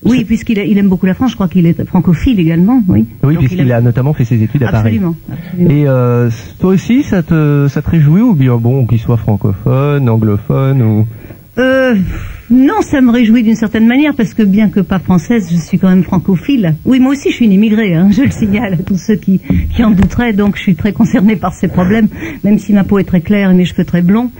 oui, 0.06 0.24
puisqu'il 0.24 0.58
il 0.58 0.76
aime 0.76 0.88
beaucoup 0.90 1.06
la 1.06 1.14
France. 1.14 1.30
Je 1.30 1.34
crois 1.36 1.48
qu'il 1.48 1.64
est 1.66 1.82
francophile 1.86 2.38
également. 2.38 2.82
Oui. 2.88 3.06
Oui, 3.22 3.36
puisqu'il 3.38 3.60
il 3.60 3.72
a 3.72 3.80
notamment 3.80 4.12
fait 4.12 4.24
ses 4.26 4.42
études 4.42 4.62
à 4.64 4.68
Absolument. 4.68 5.14
Paris. 5.26 5.38
absolument. 5.46 5.70
Et 5.70 5.84
euh, 5.88 6.30
toi 6.58 6.70
aussi, 6.74 7.02
ça 7.02 7.22
te, 7.22 7.68
ça 7.70 7.80
te 7.80 7.90
réjouit 7.90 8.20
ou 8.20 8.34
bien 8.34 8.56
bon 8.56 8.86
qu'il 8.86 8.98
soit 8.98 9.16
francophone, 9.16 10.08
anglophone 10.10 10.82
ou 10.82 11.06
Euh, 11.56 11.94
non, 12.50 12.82
ça 12.82 13.00
me 13.00 13.10
réjouit 13.10 13.42
d'une 13.42 13.54
certaine 13.54 13.86
manière 13.86 14.14
parce 14.14 14.34
que 14.34 14.42
bien 14.42 14.68
que 14.70 14.80
pas 14.80 14.98
française, 14.98 15.48
je 15.50 15.56
suis 15.56 15.78
quand 15.78 15.88
même 15.88 16.02
francophile. 16.02 16.74
Oui, 16.84 16.98
moi 17.00 17.12
aussi, 17.12 17.30
je 17.30 17.36
suis 17.36 17.44
une 17.46 17.52
immigrée. 17.52 17.94
Hein, 17.94 18.08
je 18.10 18.22
le 18.22 18.30
signale 18.30 18.74
à 18.74 18.76
tous 18.78 18.98
ceux 18.98 19.16
qui, 19.16 19.40
qui 19.74 19.84
en 19.84 19.90
douteraient. 19.92 20.32
Donc, 20.32 20.56
je 20.56 20.62
suis 20.62 20.74
très 20.74 20.92
concernée 20.92 21.36
par 21.36 21.54
ces 21.54 21.68
problèmes, 21.68 22.08
même 22.42 22.58
si 22.58 22.72
ma 22.72 22.84
peau 22.84 22.98
est 22.98 23.04
très 23.04 23.20
claire 23.20 23.50
et 23.50 23.54
mes 23.54 23.64
cheveux 23.64 23.84
très 23.84 24.02
blonds. 24.02 24.30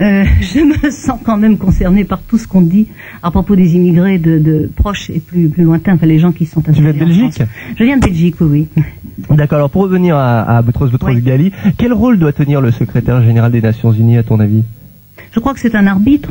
Euh, 0.00 0.24
je 0.40 0.58
me 0.58 0.90
sens 0.90 1.20
quand 1.24 1.36
même 1.36 1.56
concernée 1.56 2.02
par 2.04 2.20
tout 2.20 2.36
ce 2.38 2.48
qu'on 2.48 2.62
dit 2.62 2.88
à 3.22 3.30
propos 3.30 3.54
des 3.54 3.76
immigrés 3.76 4.18
de, 4.18 4.40
de 4.40 4.68
proches 4.74 5.08
et 5.10 5.20
plus, 5.20 5.48
plus 5.48 5.62
lointains, 5.62 5.94
enfin 5.94 6.06
les 6.06 6.18
gens 6.18 6.32
qui 6.32 6.46
sont 6.46 6.60
Tu 6.62 6.72
viens 6.72 6.92
de 6.92 6.98
Belgique. 6.98 7.40
Je 7.78 7.84
viens 7.84 7.96
de 7.98 8.04
Belgique, 8.04 8.34
oui, 8.40 8.66
oui. 8.76 8.82
D'accord. 9.30 9.58
Alors 9.58 9.70
pour 9.70 9.82
revenir 9.82 10.16
à, 10.16 10.56
à 10.56 10.62
Boutros 10.62 10.88
Boutros 10.88 11.10
Oui. 11.10 11.22
Ghali, 11.22 11.52
quel 11.78 11.92
rôle 11.92 12.18
doit 12.18 12.32
tenir 12.32 12.60
le 12.60 12.72
secrétaire 12.72 13.22
général 13.22 13.52
des 13.52 13.60
Nations 13.60 13.92
Unies 13.92 14.18
à 14.18 14.24
ton 14.24 14.40
avis? 14.40 14.64
Je 15.30 15.38
crois 15.38 15.54
que 15.54 15.60
c'est 15.60 15.76
un 15.76 15.86
arbitre. 15.86 16.30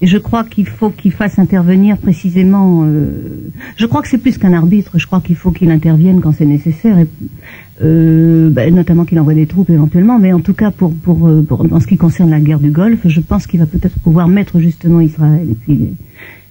Et 0.00 0.06
je 0.06 0.18
crois 0.18 0.44
qu'il 0.44 0.66
faut 0.66 0.90
qu'il 0.90 1.12
fasse 1.12 1.38
intervenir 1.38 1.96
précisément. 1.98 2.82
euh, 2.84 3.50
je 3.76 3.86
crois 3.86 4.02
que 4.02 4.08
c'est 4.08 4.18
plus 4.18 4.36
qu'un 4.38 4.52
arbitre. 4.52 4.98
Je 4.98 5.06
crois 5.06 5.20
qu'il 5.20 5.36
faut 5.36 5.50
qu'il 5.52 5.70
intervienne 5.70 6.20
quand 6.20 6.32
c'est 6.32 6.44
nécessaire, 6.46 6.98
et, 6.98 7.06
euh, 7.82 8.50
ben, 8.50 8.74
notamment 8.74 9.04
qu'il 9.04 9.18
envoie 9.20 9.34
des 9.34 9.46
troupes 9.46 9.70
éventuellement. 9.70 10.18
Mais 10.18 10.32
en 10.32 10.40
tout 10.40 10.52
cas, 10.52 10.70
pour, 10.72 10.92
pour, 10.94 11.26
euh, 11.28 11.42
pour- 11.42 11.64
en 11.72 11.80
ce 11.80 11.86
qui 11.86 11.96
concerne 11.96 12.30
la 12.30 12.40
guerre 12.40 12.58
du 12.60 12.70
Golfe, 12.70 13.06
je 13.06 13.20
pense 13.20 13.46
qu'il 13.46 13.60
va 13.60 13.66
peut-être 13.66 13.98
pouvoir 14.00 14.28
mettre 14.28 14.58
justement 14.58 15.00
Israël 15.00 15.46
et 15.50 15.54
puis 15.54 15.74
les- 15.76 15.94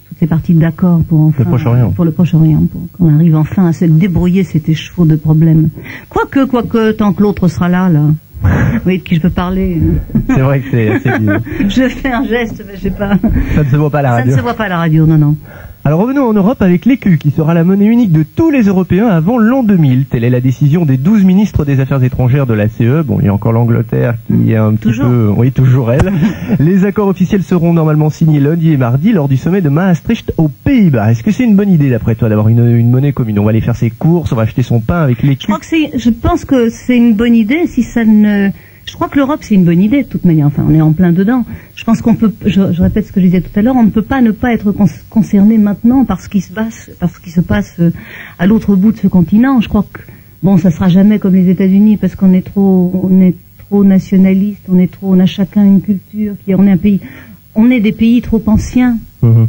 toutes 0.08 0.18
ces 0.18 0.26
parties 0.26 0.54
d'accord 0.54 1.00
pour 1.08 1.20
enfin, 1.20 1.44
Proche-Orient. 1.44 1.90
pour 1.92 2.04
le 2.04 2.12
Proche-Orient, 2.12 2.64
pour 2.72 2.80
qu'on 2.92 3.14
arrive 3.14 3.36
enfin 3.36 3.66
à 3.66 3.72
se 3.72 3.84
débrouiller 3.84 4.42
cet 4.44 4.68
écheveau 4.68 5.04
de 5.04 5.16
problèmes. 5.16 5.68
Quoique, 6.08 6.44
quoique, 6.46 6.92
tant 6.92 7.12
que 7.12 7.22
l'autre 7.22 7.48
sera 7.48 7.68
là, 7.68 7.88
là. 7.88 8.06
Oui, 8.86 8.98
de 8.98 9.02
qui 9.04 9.16
je 9.16 9.20
peux 9.22 9.30
parler. 9.30 9.80
C'est 10.28 10.40
vrai 10.40 10.60
que 10.60 10.70
c'est 10.70 10.98
je 11.68 11.88
fais 11.88 12.12
un 12.12 12.24
geste, 12.24 12.62
mais 12.66 12.76
je 12.76 12.82
sais 12.82 12.90
pas. 12.90 13.12
Ça 13.54 13.62
ne 13.64 13.68
se 13.68 13.76
voit 13.76 13.90
pas 13.90 14.00
à 14.00 14.02
la 14.02 14.08
Ça 14.10 14.14
ne 14.16 14.20
radio. 14.22 14.36
se 14.36 14.40
voit 14.42 14.54
pas 14.54 14.64
à 14.64 14.68
la 14.68 14.76
radio, 14.78 15.06
non, 15.06 15.18
non. 15.18 15.36
Alors 15.86 16.00
revenons 16.00 16.22
en 16.26 16.32
Europe 16.32 16.62
avec 16.62 16.86
l'écu, 16.86 17.18
qui 17.18 17.30
sera 17.30 17.52
la 17.52 17.62
monnaie 17.62 17.84
unique 17.84 18.10
de 18.10 18.22
tous 18.22 18.50
les 18.50 18.62
Européens 18.62 19.08
avant 19.08 19.36
l'an 19.36 19.62
2000. 19.62 20.06
Telle 20.06 20.24
est 20.24 20.30
la 20.30 20.40
décision 20.40 20.86
des 20.86 20.96
12 20.96 21.24
ministres 21.24 21.66
des 21.66 21.78
Affaires 21.78 22.02
étrangères 22.02 22.46
de 22.46 22.54
la 22.54 22.68
CE. 22.70 23.02
Bon, 23.02 23.18
il 23.20 23.26
y 23.26 23.28
a 23.28 23.34
encore 23.34 23.52
l'Angleterre 23.52 24.14
qui 24.26 24.52
est 24.52 24.56
un 24.56 24.72
petit 24.72 24.88
Toujours. 24.88 25.08
peu... 25.08 25.28
Oui, 25.36 25.52
toujours 25.52 25.92
elle. 25.92 26.10
les 26.58 26.86
accords 26.86 27.08
officiels 27.08 27.42
seront 27.42 27.74
normalement 27.74 28.08
signés 28.08 28.40
lundi 28.40 28.72
et 28.72 28.78
mardi 28.78 29.12
lors 29.12 29.28
du 29.28 29.36
sommet 29.36 29.60
de 29.60 29.68
Maastricht 29.68 30.32
aux 30.38 30.48
Pays-Bas. 30.48 31.10
Est-ce 31.10 31.22
que 31.22 31.30
c'est 31.30 31.44
une 31.44 31.54
bonne 31.54 31.70
idée 31.70 31.90
d'après 31.90 32.14
toi 32.14 32.30
d'avoir 32.30 32.48
une, 32.48 32.66
une 32.78 32.90
monnaie 32.90 33.12
commune? 33.12 33.38
On 33.38 33.44
va 33.44 33.50
aller 33.50 33.60
faire 33.60 33.76
ses 33.76 33.90
courses, 33.90 34.32
on 34.32 34.36
va 34.36 34.42
acheter 34.44 34.62
son 34.62 34.80
pain 34.80 35.02
avec 35.02 35.20
Je 35.20 35.26
l'écu. 35.26 35.46
crois 35.48 35.58
que 35.60 35.66
c'est, 35.66 35.98
je 35.98 36.08
pense 36.08 36.46
que 36.46 36.70
c'est 36.70 36.96
une 36.96 37.12
bonne 37.14 37.34
idée 37.34 37.66
si 37.66 37.82
ça 37.82 38.06
ne, 38.06 38.48
je 38.86 38.94
crois 38.94 39.08
que 39.08 39.18
l'Europe 39.18 39.40
c'est 39.42 39.54
une 39.54 39.64
bonne 39.64 39.82
idée 39.82 40.04
de 40.04 40.08
toute 40.08 40.24
manière. 40.24 40.46
Enfin, 40.46 40.64
on 40.66 40.72
est 40.74 40.80
en 40.80 40.92
plein 40.92 41.12
dedans. 41.12 41.44
Je 41.84 41.90
pense 41.90 42.00
qu'on 42.00 42.14
peut, 42.14 42.32
je, 42.46 42.62
répète 42.80 43.08
ce 43.08 43.12
que 43.12 43.20
je 43.20 43.26
disais 43.26 43.42
tout 43.42 43.50
à 43.58 43.60
l'heure, 43.60 43.76
on 43.76 43.82
ne 43.82 43.90
peut 43.90 44.00
pas 44.00 44.22
ne 44.22 44.30
pas 44.30 44.54
être 44.54 44.72
con- 44.72 44.86
concerné 45.10 45.58
maintenant 45.58 46.06
par 46.06 46.22
ce 46.22 46.30
qui 46.30 46.40
se 46.40 46.50
passe, 46.50 46.90
par 46.98 47.10
ce 47.10 47.20
qui 47.20 47.28
se 47.28 47.42
passe 47.42 47.74
euh, 47.78 47.90
à 48.38 48.46
l'autre 48.46 48.74
bout 48.74 48.92
de 48.92 48.96
ce 48.96 49.06
continent. 49.06 49.60
Je 49.60 49.68
crois 49.68 49.84
que 49.92 50.00
bon, 50.42 50.56
ça 50.56 50.70
sera 50.70 50.88
jamais 50.88 51.18
comme 51.18 51.34
les 51.34 51.50
États-Unis 51.50 51.98
parce 51.98 52.14
qu'on 52.16 52.32
est 52.32 52.40
trop, 52.40 52.90
on 53.04 53.20
est 53.20 53.34
trop 53.58 53.84
nationaliste, 53.84 54.62
on 54.70 54.78
est 54.78 54.90
trop, 54.90 55.14
on 55.14 55.20
a 55.20 55.26
chacun 55.26 55.62
une 55.62 55.82
culture, 55.82 56.36
qui, 56.42 56.54
on 56.54 56.66
est 56.66 56.70
un 56.70 56.78
pays, 56.78 57.00
on 57.54 57.70
est 57.70 57.80
des 57.80 57.92
pays 57.92 58.22
trop 58.22 58.42
anciens. 58.46 58.96
Mhm. 59.20 59.46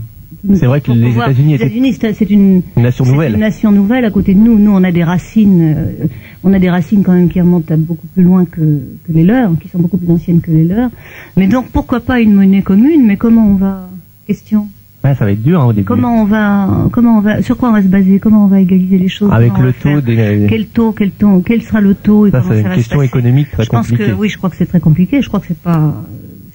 C'est 0.53 0.65
vrai 0.65 0.81
que 0.81 0.91
les 0.91 1.11
États-Unis 1.11 1.89
étaient 1.89 2.13
c'est 2.13 2.29
une, 2.29 2.61
une 2.77 2.83
nation 2.83 3.05
nouvelle. 3.05 3.33
une 3.33 3.39
nation 3.39 3.71
nouvelle 3.71 4.05
à 4.05 4.11
côté 4.11 4.33
de 4.33 4.39
nous. 4.39 4.59
Nous, 4.59 4.71
on 4.71 4.83
a 4.83 4.91
des 4.91 5.03
racines, 5.03 5.75
euh, 5.75 6.05
on 6.43 6.53
a 6.53 6.59
des 6.59 6.69
racines 6.69 7.03
quand 7.03 7.13
même 7.13 7.29
qui 7.29 7.41
remontent 7.41 7.73
à 7.73 7.77
beaucoup 7.77 8.07
plus 8.07 8.23
loin 8.23 8.45
que, 8.45 8.61
que 8.61 9.11
les 9.11 9.23
leurs, 9.23 9.57
qui 9.59 9.69
sont 9.69 9.79
beaucoup 9.79 9.97
plus 9.97 10.11
anciennes 10.11 10.41
que 10.41 10.51
les 10.51 10.65
leurs. 10.65 10.89
Mais 11.37 11.47
donc, 11.47 11.67
pourquoi 11.69 11.99
pas 11.99 12.19
une 12.19 12.33
monnaie 12.33 12.61
commune? 12.61 13.05
Mais 13.05 13.17
comment 13.17 13.47
on 13.47 13.55
va 13.55 13.89
Question. 14.27 14.67
Ouais, 15.03 15.13
ça 15.13 15.23
va 15.23 15.31
être 15.31 15.43
dur 15.43 15.61
hein, 15.61 15.67
au 15.67 15.73
début. 15.73 15.85
Comment 15.85 16.21
on 16.21 16.25
va 16.25 16.87
Comment 16.91 17.19
on 17.19 17.21
va 17.21 17.43
Sur 17.43 17.57
quoi 17.57 17.69
on 17.69 17.73
va 17.73 17.83
se 17.83 17.87
baser? 17.87 18.17
Comment 18.19 18.45
on 18.45 18.47
va 18.47 18.59
égaliser 18.59 18.97
les 18.97 19.07
choses? 19.07 19.31
Avec 19.31 19.55
le 19.59 19.71
taux 19.71 20.01
des... 20.01 20.47
Quel 20.49 20.65
taux 20.65 20.93
Quel 20.93 21.11
taux 21.11 21.43
Quel 21.45 21.61
sera 21.61 21.79
le 21.79 21.93
taux 21.93 22.25
et 22.25 22.31
Ça, 22.31 22.41
comment 22.41 22.53
c'est 22.53 22.61
une 22.61 22.73
question 22.73 23.01
économique 23.03 23.51
très 23.51 23.65
Je 23.65 23.69
pense 23.69 23.91
que 23.91 24.13
oui, 24.13 24.29
je 24.29 24.37
crois 24.37 24.49
que 24.49 24.55
c'est 24.55 24.65
très 24.65 24.79
compliqué. 24.79 25.21
Je 25.21 25.27
crois 25.27 25.39
que 25.39 25.45
c'est 25.47 25.59
pas. 25.59 25.93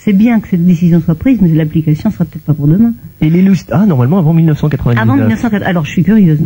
C'est 0.03 0.15
bien 0.15 0.41
que 0.41 0.49
cette 0.49 0.65
décision 0.65 1.03
soit 1.03 1.15
prise, 1.15 1.41
mais 1.43 1.49
l'application 1.51 2.11
sera 2.11 2.25
peut-être 2.25 2.45
pas 2.45 2.55
pour 2.55 2.67
demain. 2.67 2.95
Et 3.21 3.29
les 3.29 3.43
loustiques... 3.43 3.69
Ah, 3.71 3.85
normalement 3.85 4.19
avant 4.19 4.33
1999. 4.33 5.03
Avant 5.03 5.17
1904. 5.17 5.63
Alors, 5.67 5.85
je 5.85 5.91
suis 5.91 6.03
curieuse. 6.03 6.39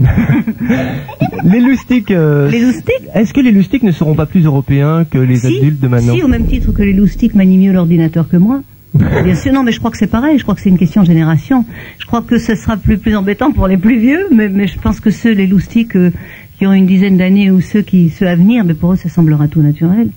Les 1.45 1.61
loustiques... 1.61 2.11
euh, 2.11 2.51
Les 2.51 2.61
loustiques? 2.61 3.09
Est-ce 3.15 3.33
que 3.33 3.41
les 3.41 3.53
loustiques 3.53 3.83
ne 3.85 3.93
seront 3.93 4.15
pas 4.15 4.27
plus 4.27 4.45
européens 4.45 5.05
que 5.09 5.19
les 5.19 5.37
si, 5.37 5.59
adultes 5.59 5.79
de 5.81 5.89
maintenant? 5.89 6.15
Si, 6.15 6.23
au 6.23 6.27
même 6.29 6.47
titre 6.47 6.73
que 6.73 6.83
les 6.83 6.95
loustiques 6.95 7.35
manient 7.35 7.59
mieux 7.59 7.73
l'ordinateur 7.73 8.29
que 8.29 8.37
moi. 8.37 8.63
Bien 8.95 9.35
sûr, 9.35 9.53
non, 9.53 9.63
mais 9.63 9.71
je 9.73 9.79
crois 9.79 9.91
que 9.91 9.99
c'est 9.99 10.07
pareil. 10.09 10.39
Je 10.39 10.43
crois 10.43 10.55
que 10.55 10.61
c'est 10.61 10.71
une 10.71 10.79
question 10.79 11.03
de 11.03 11.07
génération. 11.07 11.65
Je 11.99 12.07
crois 12.07 12.23
que 12.23 12.39
ce 12.39 12.55
sera 12.57 12.77
plus 12.77 12.99
plus 12.99 13.15
embêtant 13.15 13.53
pour 13.53 13.69
les 13.69 13.77
plus 13.77 13.99
vieux, 13.99 14.27
mais, 14.35 14.49
mais 14.49 14.67
je 14.67 14.79
pense 14.79 14.99
que 15.01 15.11
ceux, 15.11 15.33
les 15.33 15.47
loustiques 15.47 15.97
euh, 15.97 16.11
qui 16.59 16.67
ont 16.67 16.73
une 16.73 16.87
dizaine 16.87 17.19
d'années 17.19 17.51
ou 17.51 17.61
ceux 17.61 17.83
qui 17.83 18.09
ceux 18.11 18.27
à 18.27 18.35
venir, 18.37 18.65
mais 18.65 18.75
pour 18.75 18.93
eux, 18.95 18.97
ça 18.97 19.09
semblera 19.09 19.47
tout 19.47 19.61
naturel. 19.63 20.09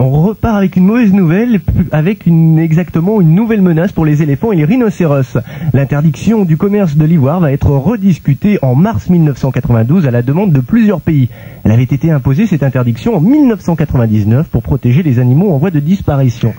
On 0.00 0.10
repart 0.10 0.56
avec 0.56 0.74
une 0.74 0.86
mauvaise 0.86 1.12
nouvelle, 1.12 1.60
avec 1.92 2.26
une, 2.26 2.58
exactement 2.58 3.20
une 3.20 3.32
nouvelle 3.32 3.62
menace 3.62 3.92
pour 3.92 4.04
les 4.04 4.22
éléphants 4.22 4.50
et 4.50 4.56
les 4.56 4.64
rhinocéros. 4.64 5.38
L'interdiction 5.72 6.44
du 6.44 6.56
commerce 6.56 6.96
de 6.96 7.04
l'ivoire 7.04 7.38
va 7.38 7.52
être 7.52 7.70
rediscutée 7.70 8.58
en 8.62 8.74
mars 8.74 9.08
1992 9.08 10.08
à 10.08 10.10
la 10.10 10.22
demande 10.22 10.52
de 10.52 10.58
plusieurs 10.58 11.00
pays. 11.00 11.28
Elle 11.62 11.70
avait 11.70 11.84
été 11.84 12.10
imposée, 12.10 12.48
cette 12.48 12.64
interdiction, 12.64 13.14
en 13.14 13.20
1999 13.20 14.48
pour 14.48 14.62
protéger 14.62 15.04
les 15.04 15.20
animaux 15.20 15.52
en 15.52 15.58
voie 15.58 15.70
de 15.70 15.78
disparition. 15.78 16.54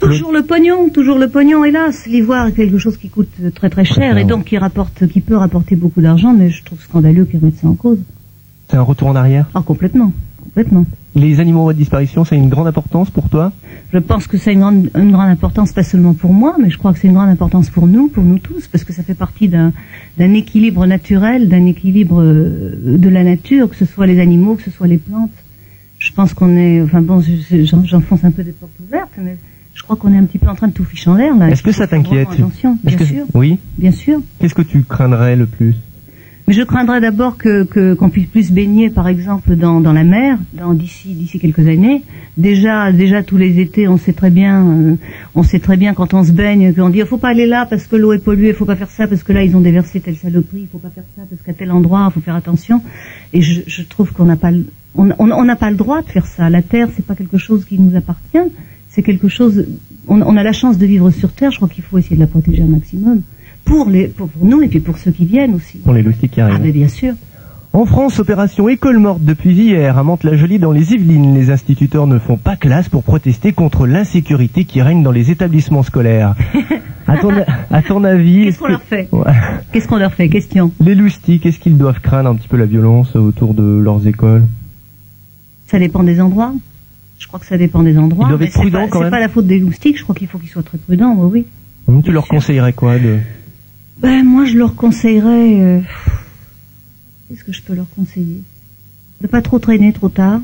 Toujours 0.00 0.32
le 0.32 0.42
pognon, 0.42 0.88
toujours 0.88 1.18
le 1.18 1.28
pognon, 1.28 1.62
hélas. 1.62 2.06
L'ivoire 2.06 2.46
est 2.46 2.52
quelque 2.52 2.78
chose 2.78 2.96
qui 2.96 3.10
coûte 3.10 3.28
très 3.54 3.68
très 3.68 3.84
cher 3.84 4.16
et 4.16 4.24
donc 4.24 4.44
qui 4.44 4.56
rapporte, 4.56 5.06
qui 5.08 5.20
peut 5.20 5.36
rapporter 5.36 5.76
beaucoup 5.76 6.00
d'argent, 6.00 6.32
mais 6.32 6.48
je 6.48 6.64
trouve 6.64 6.80
scandaleux 6.80 7.26
qu'ils 7.26 7.40
remettent 7.40 7.58
ça 7.58 7.68
en 7.68 7.74
cause. 7.74 7.98
C'est 8.68 8.76
un 8.76 8.82
retour 8.82 9.08
en 9.08 9.16
arrière? 9.16 9.46
Ah, 9.54 9.62
complètement, 9.64 10.12
complètement. 10.46 10.86
Les 11.14 11.40
animaux 11.40 11.60
en 11.60 11.62
voie 11.64 11.72
de 11.72 11.78
disparition, 11.78 12.24
ça 12.24 12.34
a 12.34 12.38
une 12.38 12.48
grande 12.48 12.66
importance 12.66 13.10
pour 13.10 13.28
toi? 13.28 13.52
Je 13.92 13.98
pense 13.98 14.26
que 14.26 14.36
ça 14.38 14.50
a 14.50 14.52
une 14.52 14.60
grande, 14.60 14.90
une 14.96 15.12
grande 15.12 15.30
importance, 15.30 15.72
pas 15.72 15.82
seulement 15.82 16.12
pour 16.14 16.32
moi, 16.32 16.56
mais 16.62 16.70
je 16.70 16.76
crois 16.78 16.92
que 16.92 16.98
c'est 16.98 17.08
une 17.08 17.14
grande 17.14 17.30
importance 17.30 17.70
pour 17.70 17.86
nous, 17.86 18.08
pour 18.08 18.22
nous 18.24 18.38
tous, 18.38 18.66
parce 18.68 18.84
que 18.84 18.92
ça 18.92 19.02
fait 19.02 19.14
partie 19.14 19.48
d'un 19.48 19.72
équilibre 20.34 20.84
naturel, 20.86 21.48
d'un 21.48 21.64
équilibre 21.66 22.20
euh, 22.22 22.96
de 22.98 23.08
la 23.08 23.24
nature, 23.24 23.68
que 23.70 23.76
ce 23.76 23.84
soit 23.86 24.06
les 24.06 24.18
animaux, 24.20 24.54
que 24.56 24.62
ce 24.62 24.70
soit 24.70 24.86
les 24.86 24.98
plantes. 24.98 25.30
Je 25.98 26.12
pense 26.12 26.34
qu'on 26.34 26.56
est, 26.56 26.82
enfin 26.82 27.00
bon, 27.00 27.20
je- 27.22 27.64
j'en- 27.64 27.84
j'enfonce 27.84 28.22
un 28.24 28.30
peu 28.30 28.42
des 28.44 28.52
portes 28.52 28.72
ouvertes, 28.86 29.12
mais 29.22 29.36
je 29.74 29.82
crois 29.82 29.96
qu'on 29.96 30.12
est 30.12 30.18
un 30.18 30.24
petit 30.24 30.38
peu 30.38 30.48
en 30.48 30.54
train 30.54 30.68
de 30.68 30.72
tout 30.74 30.84
ficher 30.84 31.08
en 31.08 31.14
l'air 31.14 31.34
là. 31.36 31.48
Est-ce 31.48 31.62
que 31.62 31.72
ça 31.72 31.86
t'inquiète? 31.86 32.28
Attention, 32.32 32.78
bien 32.84 32.96
que- 32.96 33.04
sûr, 33.04 33.24
Oui? 33.34 33.58
bien 33.78 33.92
sûr. 33.92 34.20
Qu'est-ce 34.38 34.54
que 34.54 34.62
tu 34.62 34.82
craindrais 34.82 35.36
le 35.36 35.46
plus? 35.46 35.74
Mais 36.46 36.54
je 36.54 36.62
craindrais 36.62 37.00
d'abord 37.00 37.36
que 37.38 37.64
qu'on 37.94 38.08
puisse 38.08 38.28
plus 38.28 38.52
baigner, 38.52 38.88
par 38.88 39.08
exemple, 39.08 39.56
dans, 39.56 39.80
dans 39.80 39.92
la 39.92 40.04
mer, 40.04 40.38
d'ici 40.74 41.08
d'ici 41.08 41.40
quelques 41.40 41.66
années. 41.66 42.02
Déjà 42.36 42.92
déjà 42.92 43.24
tous 43.24 43.36
les 43.36 43.58
étés, 43.58 43.88
on 43.88 43.96
sait 43.96 44.12
très 44.12 44.30
bien, 44.30 44.64
euh, 44.64 44.94
on 45.34 45.42
sait 45.42 45.58
très 45.58 45.76
bien 45.76 45.92
quand 45.92 46.14
on 46.14 46.22
se 46.22 46.30
baigne, 46.30 46.72
qu'on 46.72 46.88
dit 46.90 47.00
faut 47.00 47.18
pas 47.18 47.30
aller 47.30 47.46
là 47.46 47.66
parce 47.68 47.86
que 47.88 47.96
l'eau 47.96 48.12
est 48.12 48.20
polluée, 48.22 48.52
faut 48.52 48.64
pas 48.64 48.76
faire 48.76 48.90
ça 48.90 49.08
parce 49.08 49.24
que 49.24 49.32
là 49.32 49.42
ils 49.42 49.56
ont 49.56 49.60
déversé 49.60 49.98
telle 49.98 50.16
saloperie, 50.16 50.68
faut 50.70 50.78
pas 50.78 50.90
faire 50.90 51.04
ça 51.16 51.22
parce 51.28 51.42
qu'à 51.42 51.52
tel 51.52 51.72
endroit 51.72 52.08
faut 52.14 52.20
faire 52.20 52.36
attention. 52.36 52.80
Et 53.32 53.42
je, 53.42 53.82
trouve 53.82 54.12
qu'on 54.12 54.26
n'a 54.26 54.36
pas 54.36 54.52
le- 54.52 54.66
on 54.94 55.10
on- 55.18 55.56
pas 55.56 55.70
le 55.70 55.76
droit 55.76 56.02
de 56.02 56.08
faire 56.08 56.26
ça. 56.26 56.48
La 56.48 56.62
terre 56.62 56.88
c'est 56.94 57.04
pas 57.04 57.16
quelque 57.16 57.38
chose 57.38 57.64
qui 57.64 57.78
nous 57.80 57.96
appartient, 57.96 58.52
c'est 58.88 59.02
quelque 59.02 59.28
chose. 59.28 59.66
On, 60.06 60.20
on 60.22 60.36
a 60.36 60.44
la 60.44 60.52
chance 60.52 60.78
de 60.78 60.86
vivre 60.86 61.10
sur 61.10 61.32
terre. 61.32 61.50
Je 61.50 61.56
crois 61.56 61.68
qu'il 61.68 61.82
faut 61.82 61.98
essayer 61.98 62.14
de 62.16 62.20
la 62.20 62.28
protéger 62.28 62.62
un 62.62 62.66
maximum 62.66 63.22
pour 63.66 63.90
les 63.90 64.06
pour, 64.08 64.28
pour 64.30 64.46
nous 64.46 64.62
et 64.62 64.68
puis 64.68 64.80
pour 64.80 64.96
ceux 64.96 65.10
qui 65.10 65.26
viennent 65.26 65.54
aussi. 65.54 65.76
Pour 65.78 65.92
les 65.92 66.02
loustiques 66.02 66.30
qui 66.32 66.40
Ah, 66.40 66.46
arrivent. 66.46 66.62
mais 66.62 66.72
bien 66.72 66.88
sûr. 66.88 67.12
En 67.74 67.84
France, 67.84 68.18
opération 68.20 68.70
école 68.70 68.98
morte 68.98 69.22
depuis 69.22 69.52
hier 69.52 69.98
à 69.98 70.02
Mantes-la-Jolie 70.02 70.58
dans 70.58 70.72
les 70.72 70.94
Yvelines. 70.94 71.34
Les 71.34 71.50
instituteurs 71.50 72.06
ne 72.06 72.18
font 72.18 72.38
pas 72.38 72.56
classe 72.56 72.88
pour 72.88 73.02
protester 73.02 73.52
contre 73.52 73.86
l'insécurité 73.86 74.64
qui 74.64 74.80
règne 74.80 75.02
dans 75.02 75.10
les 75.12 75.30
établissements 75.30 75.82
scolaires. 75.82 76.34
À 77.08 77.18
ton, 77.18 77.30
à 77.70 77.82
ton 77.82 78.02
avis, 78.02 78.46
Qu'est-ce 78.46 78.48
est-ce 78.48 78.58
qu'on 78.58 78.66
leur 78.66 78.82
fait 78.82 79.08
Ouais. 79.12 79.22
Qu'est-ce 79.70 79.86
qu'on 79.86 79.96
leur 79.96 80.12
fait? 80.12 80.28
Question. 80.28 80.72
les 80.80 80.96
loustiques, 80.96 81.46
est-ce 81.46 81.60
qu'ils 81.60 81.78
doivent 81.78 82.00
craindre 82.00 82.28
un 82.30 82.34
petit 82.34 82.48
peu 82.48 82.56
la 82.56 82.64
violence 82.66 83.14
autour 83.14 83.54
de 83.54 83.62
leurs 83.78 84.08
écoles? 84.08 84.42
Ça 85.68 85.78
dépend 85.78 86.02
des 86.02 86.20
endroits. 86.20 86.52
Je 87.20 87.28
crois 87.28 87.38
que 87.38 87.46
ça 87.46 87.56
dépend 87.58 87.84
des 87.84 87.96
endroits. 87.96 88.26
Ils 88.26 88.30
doivent 88.30 88.42
être 88.42 88.52
c'est 88.54 88.58
prudents 88.60 88.80
pas- 88.80 88.88
quand 88.88 88.98
C'est 88.98 89.04
même. 89.04 89.10
pas 89.12 89.20
la 89.20 89.28
faute 89.28 89.46
des 89.46 89.60
loustiques. 89.60 89.98
Je 89.98 90.02
crois 90.02 90.16
qu'il 90.16 90.26
faut 90.26 90.38
qu'ils 90.38 90.48
soient 90.48 90.64
très 90.64 90.78
prudents. 90.78 91.14
Oui. 91.16 91.30
oui. 91.32 91.46
Hum, 91.94 92.02
Tu 92.02 92.06
Bien 92.06 92.14
leur 92.14 92.24
sûr. 92.24 92.34
conseillerais 92.34 92.72
quoi 92.72 92.98
de... 92.98 93.18
Ben 93.98 94.24
moi, 94.24 94.44
je 94.44 94.56
leur 94.56 94.74
conseillerais. 94.74 95.60
euh, 95.60 95.80
Qu'est-ce 97.28 97.44
que 97.44 97.52
je 97.52 97.62
peux 97.62 97.74
leur 97.74 97.88
conseiller? 97.96 98.42
De 99.20 99.26
pas 99.26 99.42
trop 99.42 99.58
traîner 99.58 99.92
trop 99.92 100.08
tard. 100.08 100.40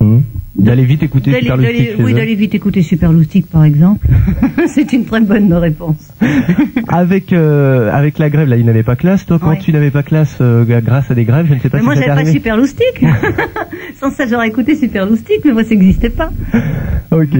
Hum 0.00 0.22
D'aller 0.54 0.84
vite 0.84 1.02
écouter 1.02 1.30
D'aller- 1.30 1.44
Super 1.44 1.56
d'aller- 1.56 1.72
Loustique 1.72 1.96
chez 1.96 2.02
oui, 2.04 2.12
d'aller 2.14 2.34
vite 2.34 2.54
écouter 2.54 2.82
Super 2.82 3.10
Loustique, 3.12 3.46
par 3.50 3.64
exemple. 3.64 4.06
c'est 4.66 4.92
une 4.92 5.06
très 5.06 5.20
bonne 5.22 5.52
réponse. 5.54 6.12
Avec, 6.88 7.32
euh, 7.32 7.90
avec 7.90 8.18
la 8.18 8.28
grève, 8.28 8.48
là, 8.48 8.56
ils 8.56 8.64
n'avaient 8.66 8.82
pas 8.82 8.94
classe. 8.96 9.24
Toi, 9.24 9.38
quand 9.40 9.48
Ouais. 9.50 9.58
tu 9.58 9.72
n'avais 9.72 9.90
pas 9.90 10.02
classe 10.02 10.36
euh, 10.42 10.64
grâce 10.82 11.10
à 11.10 11.14
des 11.14 11.24
grèves, 11.24 11.46
je 11.48 11.54
ne 11.54 11.58
sais 11.58 11.70
pas 11.70 11.78
Mais 11.78 11.82
si 11.82 11.86
moi, 11.86 11.94
ça 11.94 12.00
t'est 12.02 12.06
j'avais 12.06 12.16
pas 12.16 12.20
arrivé. 12.22 12.32
Super 12.38 12.56
Loustique. 12.58 13.04
Sans 14.00 14.10
ça, 14.10 14.26
j'aurais 14.26 14.48
écouté 14.48 14.76
Super 14.76 15.06
Loustique, 15.06 15.40
mais 15.44 15.52
moi, 15.52 15.64
ça 15.64 15.70
n'existait 15.70 16.10
pas. 16.10 16.30
Ok. 17.10 17.30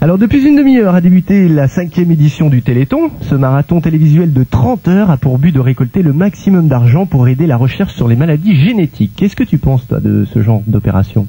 Alors 0.00 0.16
depuis 0.18 0.42
une 0.46 0.56
demi-heure 0.56 0.94
a 0.94 1.00
débuté 1.02 1.48
la 1.48 1.68
cinquième 1.68 2.10
édition 2.10 2.48
du 2.48 2.62
Téléthon. 2.62 3.10
Ce 3.20 3.34
marathon 3.34 3.80
télévisuel 3.82 4.32
de 4.32 4.44
30 4.44 4.88
heures 4.88 5.10
a 5.10 5.18
pour 5.18 5.38
but 5.38 5.52
de 5.54 5.60
récolter 5.60 6.02
le 6.02 6.12
maximum 6.14 6.68
d'argent 6.68 7.04
pour 7.06 7.28
aider 7.28 7.46
la 7.46 7.56
recherche 7.58 7.92
sur 7.92 8.08
les 8.08 8.16
maladies 8.16 8.56
génétiques. 8.56 9.12
Qu'est-ce 9.16 9.36
que 9.36 9.44
tu 9.44 9.58
penses 9.58 9.86
toi 9.86 10.00
de 10.00 10.24
ce 10.24 10.42
genre 10.42 10.62
d'opération? 10.66 11.26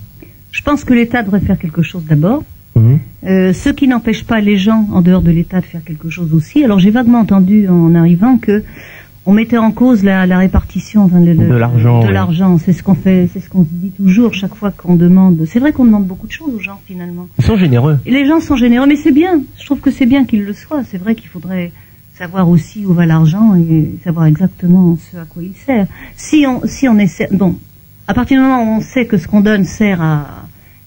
Je 0.53 0.61
pense 0.61 0.85
que 0.85 0.93
l'État 0.93 1.21
devrait 1.23 1.41
faire 1.41 1.57
quelque 1.59 1.81
chose 1.81 2.03
d'abord. 2.07 2.43
Mhm. 2.75 2.99
Euh, 3.25 3.53
ce 3.53 3.69
qui 3.69 3.87
n'empêche 3.87 4.23
pas 4.23 4.39
les 4.39 4.57
gens 4.57 4.87
en 4.93 5.01
dehors 5.01 5.21
de 5.21 5.29
l'État 5.31 5.59
de 5.59 5.65
faire 5.65 5.83
quelque 5.83 6.09
chose 6.09 6.33
aussi. 6.33 6.63
Alors 6.63 6.79
j'ai 6.79 6.89
vaguement 6.91 7.19
entendu 7.19 7.67
en 7.67 7.93
arrivant 7.95 8.37
que 8.37 8.63
on 9.25 9.31
mettait 9.33 9.57
en 9.57 9.71
cause 9.71 10.03
la, 10.03 10.25
la 10.25 10.37
répartition 10.37 11.03
enfin, 11.03 11.19
le- 11.21 11.33
le- 11.33 11.47
De 11.47 11.53
l'argent, 11.55 12.03
De 12.03 12.09
l'argent, 12.09 12.57
c'est 12.57 12.73
ce 12.73 12.81
qu'on 12.83 12.95
fait, 12.95 13.29
c'est 13.31 13.39
ce 13.39 13.49
qu'on 13.49 13.65
dit 13.69 13.91
toujours 13.91 14.33
chaque 14.33 14.53
fois 14.55 14.71
qu'on 14.71 14.95
demande. 14.95 15.45
C'est 15.45 15.59
vrai 15.59 15.71
qu'on 15.71 15.85
demande 15.85 16.05
beaucoup 16.05 16.27
de 16.27 16.31
choses 16.31 16.53
aux 16.53 16.59
gens 16.59 16.81
finalement. 16.85 17.27
Ils 17.39 17.45
sont 17.45 17.57
généreux. 17.57 17.97
Et 18.05 18.11
les 18.11 18.25
gens 18.25 18.39
sont 18.39 18.55
généreux, 18.57 18.87
mais 18.87 18.95
c'est 18.97 19.13
bien. 19.13 19.41
Je 19.59 19.65
trouve 19.65 19.79
que 19.79 19.91
c'est 19.91 20.05
bien 20.07 20.25
qu'ils 20.25 20.43
le 20.43 20.53
soient. 20.53 20.83
C'est 20.83 20.97
vrai 20.97 21.15
qu'il 21.15 21.29
faudrait 21.29 21.71
savoir 22.15 22.49
aussi 22.49 22.85
où 22.85 22.93
va 22.93 23.05
l'argent 23.05 23.55
et 23.55 23.91
savoir 24.03 24.25
exactement 24.25 24.97
ce 25.11 25.17
à 25.17 25.25
quoi 25.25 25.41
il 25.43 25.53
sert. 25.55 25.87
Si 26.17 26.45
on, 26.47 26.61
si 26.65 26.87
on 26.89 26.97
essaie, 26.99 27.27
bon, 27.31 27.55
à 28.07 28.13
partir 28.13 28.37
du 28.39 28.43
moment 28.47 28.63
où 28.63 28.77
on 28.77 28.81
sait 28.81 29.05
que 29.05 29.17
ce 29.17 29.27
qu'on 29.27 29.41
donne 29.41 29.63
sert 29.63 30.01
à, 30.01 30.25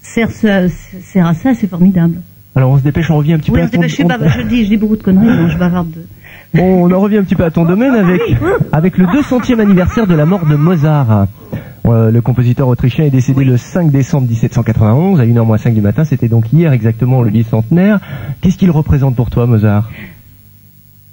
sert, 0.03 0.29
à 0.29 1.35
ça, 1.35 1.55
c'est 1.55 1.67
formidable. 1.69 2.21
Alors 2.55 2.71
on 2.71 2.79
se 2.79 2.83
dépêche, 2.83 3.11
on 3.11 3.17
revient 3.19 3.35
un 3.35 3.39
petit 3.39 3.51
Oui, 3.51 3.59
peu 3.59 3.65
on 3.65 3.67
à 3.67 3.71
ton... 3.71 3.81
dépêche, 3.81 3.97
je, 3.99 4.43
on- 4.43 4.47
dis, 4.47 4.65
je 4.65 4.69
dis 4.71 4.77
beaucoup 4.77 4.97
de 4.97 5.03
conneries, 5.03 5.37
donc 5.37 5.51
je 5.51 5.59
bavarde. 5.59 5.91
de- 5.91 6.61
On 6.61 6.91
en 6.91 7.01
revient 7.01 7.19
un 7.19 7.23
petit 7.25 7.35
peu 7.35 7.45
à 7.45 7.51
ton 7.51 7.65
domaine 7.65 7.95
avec, 7.95 8.21
avec 8.73 8.99
le 8.99 9.07
200e 9.07 9.61
anniversaire 9.61 10.07
de 10.07 10.15
la 10.15 10.25
mort 10.27 10.47
de 10.47 10.55
Mozart. 10.57 11.27
Euh, 11.87 12.11
le 12.11 12.21
compositeur 12.21 12.67
autrichien 12.67 13.05
est 13.05 13.11
décédé 13.11 13.45
le 13.45 13.57
5 13.57 13.91
décembre 13.93 14.27
1791 14.29 15.21
à 15.21 15.25
1h 15.27 15.59
5 15.59 15.75
du 15.75 15.81
matin. 15.81 16.05
C'était 16.05 16.29
donc 16.29 16.53
hier 16.53 16.73
exactement 16.73 17.23
le 17.23 17.31
bicentenaire. 17.31 18.01
Qu'est-ce 18.41 18.57
qu'il 18.59 18.71
représente 18.73 19.15
pour 19.15 19.31
toi, 19.31 19.47
Mozart? 19.47 19.89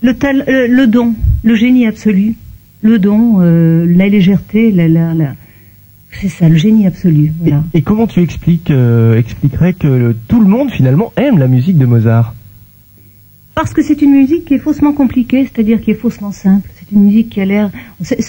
Le, 0.01 0.13
tel, 0.15 0.43
euh, 0.47 0.67
le 0.67 0.87
don, 0.87 1.13
le 1.43 1.55
génie 1.55 1.85
absolu, 1.87 2.35
le 2.81 2.97
don, 2.99 3.37
euh, 3.41 3.85
la 3.87 4.07
légèreté, 4.09 4.71
la, 4.71 4.87
la, 4.87 5.13
la- 5.13 5.33
c'est 6.19 6.29
ça, 6.29 6.49
le 6.49 6.55
génie 6.55 6.87
absolu. 6.87 7.31
Voilà. 7.39 7.63
Et 7.73 7.81
comment 7.81 8.07
tu 8.07 8.21
expliques, 8.21 8.71
euh, 8.71 9.17
expliquerais 9.17 9.73
que 9.73 9.87
le- 9.87 10.15
tout 10.27 10.39
le 10.41 10.47
monde 10.47 10.71
finalement 10.71 11.11
aime 11.17 11.37
la 11.37 11.47
musique 11.47 11.77
de 11.77 11.85
Mozart? 11.85 12.33
Parce 13.55 13.73
que 13.73 13.81
c'est 13.83 14.01
une 14.01 14.11
musique 14.11 14.45
qui 14.45 14.55
est 14.55 14.59
faussement 14.59 14.93
compliquée, 14.93 15.43
c'est-à-dire 15.43 15.79
qui 15.79 15.91
est 15.91 15.95
faussement 15.95 16.31
simple. 16.31 16.69
C'est 16.75 16.91
une 16.91 17.03
musique 17.03 17.29
qui 17.29 17.39
a 17.41 17.45
l'air. 17.45 17.69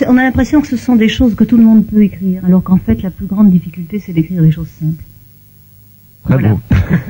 on 0.07 0.17
a 0.19 0.23
l'impression 0.23 0.61
que 0.61 0.67
ce 0.67 0.76
sont 0.76 0.97
des 0.97 1.09
choses 1.09 1.35
que 1.35 1.45
tout 1.45 1.57
le 1.57 1.62
monde 1.64 1.87
peut 1.87 2.03
écrire, 2.03 2.45
alors 2.45 2.62
qu'en 2.62 2.76
fait, 2.76 3.03
la 3.03 3.11
plus 3.11 3.26
grande 3.26 3.50
difficulté, 3.50 4.00
c'est 4.05 4.12
d'écrire 4.12 4.43
des 4.43 4.50
choses 4.50 4.69
simples. 4.69 5.03
Très 6.25 6.35
Voilà. 6.35 6.49
beau. 6.49 6.61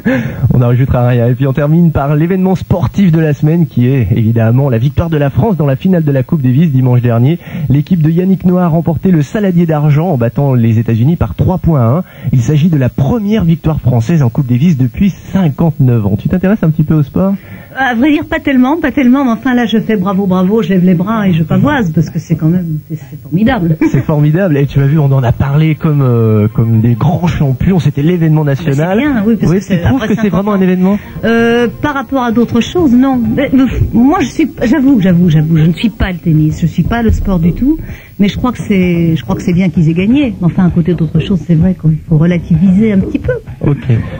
on 0.55 0.59
n'en 0.59 0.67
rajoutera 0.69 1.07
rien. 1.09 1.29
Et 1.29 1.35
puis 1.35 1.47
on 1.47 1.53
termine 1.53 1.91
par 1.93 2.15
l'événement 2.17 2.55
sportif 2.55 3.13
de 3.13 3.21
la 3.21 3.33
semaine 3.33 3.67
qui 3.67 3.87
est 3.89 4.09
évidemment 4.15 4.69
la 4.69 4.79
victoire 4.79 5.11
de 5.11 5.17
la 5.17 5.31
France 5.31 5.57
dans 5.57 5.67
la 5.67 5.77
finale 5.77 6.05
de 6.05 6.13
la 6.13 6.23
Coupe 6.23 6.43
Davis 6.43 6.71
dimanche 6.71 7.01
dernier. 7.01 7.39
L'équipe 7.69 8.03
de 8.03 8.11
Yannick 8.11 8.45
Noah 8.45 8.65
a 8.65 8.69
remporté 8.69 9.11
le 9.11 9.23
saladier 9.23 9.67
d'argent 9.67 10.09
en 10.09 10.17
battant 10.17 10.55
les 10.55 10.79
États-Unis 10.79 11.17
par 11.17 11.35
3 11.35 11.59
points 11.59 11.81
à 11.81 11.99
1. 11.99 12.05
Il 12.33 12.41
s'agit 12.41 12.69
de 12.71 12.77
la 12.77 12.89
première 12.89 13.45
victoire 13.45 13.81
française 13.81 14.23
en 14.23 14.31
Coupe 14.31 14.47
Davis 14.47 14.77
depuis 14.77 15.11
59 15.11 16.07
ans. 16.07 16.17
Tu 16.19 16.29
t'intéresses 16.29 16.63
un 16.63 16.71
petit 16.71 16.85
peu 16.85 16.95
au 16.95 17.03
sport? 17.03 17.35
À 17.77 17.93
vrai 17.97 18.13
dire, 18.13 18.25
pas 18.27 18.39
tellement, 18.39 18.79
pas 18.81 18.93
tellement, 18.93 19.25
mais 19.25 19.33
enfin 19.33 19.53
là, 19.53 19.67
je 19.67 19.79
fais 19.79 19.97
bravo, 19.97 20.27
bravo, 20.29 20.63
je 20.63 20.69
lève 20.69 20.85
les 20.85 20.95
bras 20.95 21.27
et 21.27 21.33
je 21.33 21.43
pavoise, 21.43 21.91
parce 21.93 22.09
que 22.09 22.21
c'est 22.21 22.37
quand 22.37 22.47
même, 22.47 22.79
c'est 22.89 22.95
c'est 23.11 23.21
formidable. 23.21 23.77
C'est 23.91 24.03
formidable. 24.03 24.57
Et 24.59 24.67
tu 24.67 24.81
as 24.81 24.87
vu, 24.87 24.97
on 25.01 25.11
en 25.11 25.25
a 25.25 25.33
parlé 25.33 25.75
comme 25.75 26.01
euh, 26.01 26.47
comme 26.47 26.81
des 26.81 26.95
grands 26.95 27.27
champions. 27.27 27.81
C'était 27.81 28.03
l'événement 28.03 28.45
national. 28.45 29.01
Bien, 29.13 29.23
oui, 29.27 29.37
parce 29.37 29.53
que 29.53 29.75
tu 29.75 29.81
trouves 29.81 30.01
que 30.01 30.09
c'est 30.09 30.15
50 30.17 30.31
vraiment 30.31 30.53
un 30.53 30.61
événement 30.61 30.99
Euh, 31.25 31.69
par 31.83 31.95
rapport 31.95 32.23
à 32.23 32.33
d'autres 32.33 32.61
choses, 32.61 32.93
non. 32.93 33.21
Mais, 33.37 33.51
moi, 33.93 34.19
je 34.21 34.27
suis, 34.27 34.51
j'avoue, 34.63 35.01
j'avoue, 35.01 35.31
j'avoue, 35.31 35.57
je 35.59 35.65
ne 35.65 35.73
suis 35.73 35.91
pas 35.91 36.13
le 36.13 36.19
tennis, 36.19 36.61
je 36.61 36.67
suis 36.67 36.83
pas 36.83 37.03
le 37.03 37.11
sport 37.13 37.39
du 37.39 37.53
tout, 37.53 37.79
mais 38.19 38.29
je 38.29 38.37
crois 38.37 38.53
que 38.53 38.59
c'est, 38.59 39.17
je 39.17 39.23
crois 39.23 39.35
que 39.37 39.43
c'est 39.43 39.53
bien 39.53 39.69
qu'ils 39.69 39.89
aient 39.89 39.95
gagné. 39.95 40.35
Enfin, 40.43 40.67
à 40.67 40.71
côté 40.71 40.95
d'autres 40.95 41.19
choses, 41.21 41.41
c'est 41.47 41.55
vrai 41.55 41.75
qu'il 41.81 41.97
faut 42.09 42.17
relativiser 42.19 42.93
un 42.93 42.99
petit 43.01 43.19
peu. 43.19 43.33
Ok. 43.67 43.77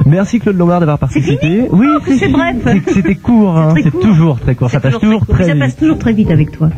Merci 0.07 0.39
Claude 0.41 0.57
Lombard 0.57 0.81
d'avoir 0.81 0.99
participé. 0.99 1.39
fini 1.41 1.63
Oui, 1.71 1.87
Oh, 1.97 2.01
c'est 2.19 2.29
bref. 2.29 2.57
C'était 2.89 3.15
court. 3.15 3.57
hein. 3.59 3.75
C'est 3.83 3.91
toujours 4.01 4.39
très 4.41 4.55
court. 4.55 4.71
Ça 4.71 4.81
passe 4.81 4.99
toujours 4.99 5.27
très 5.27 5.45
Ça 5.45 5.53
vite. 5.53 5.61
passe 5.63 5.77
toujours 5.77 5.99
très 5.99 6.13
vite 6.13 6.31
avec 6.31 6.51
toi. 6.53 6.71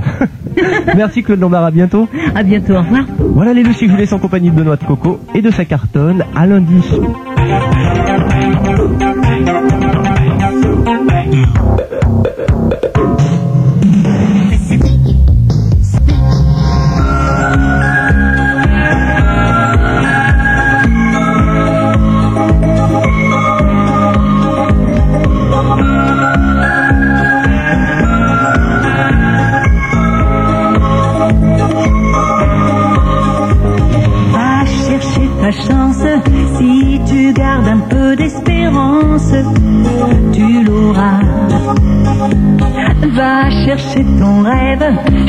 Merci 0.96 1.23
Claude 1.23 1.40
Lombard. 1.40 1.64
À 1.64 1.70
bientôt. 1.70 2.08
À 2.35 2.42
bientôt, 2.42 2.75
au 2.75 2.78
revoir. 2.82 3.04
Voilà 3.18 3.52
les 3.54 3.62
Lucie 3.62 3.87
je 3.87 3.92
vous 3.92 3.96
laisse 3.96 4.12
en 4.12 4.18
compagnie 4.18 4.50
de 4.50 4.54
Benoît 4.56 4.76
de 4.76 4.85
Coco 4.85 5.18
et 5.35 5.42
de 5.42 5.50
sa 5.50 5.64
cartonne. 5.64 6.25
À 6.35 6.46
lundi. 6.46 6.81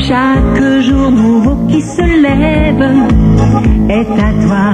Chaque 0.08 0.62
jour 0.80 1.10
nouveau 1.10 1.56
qui 1.68 1.82
se 1.82 2.06
lève 2.26 2.82
est 3.90 4.12
à 4.28 4.30
toi. 4.44 4.66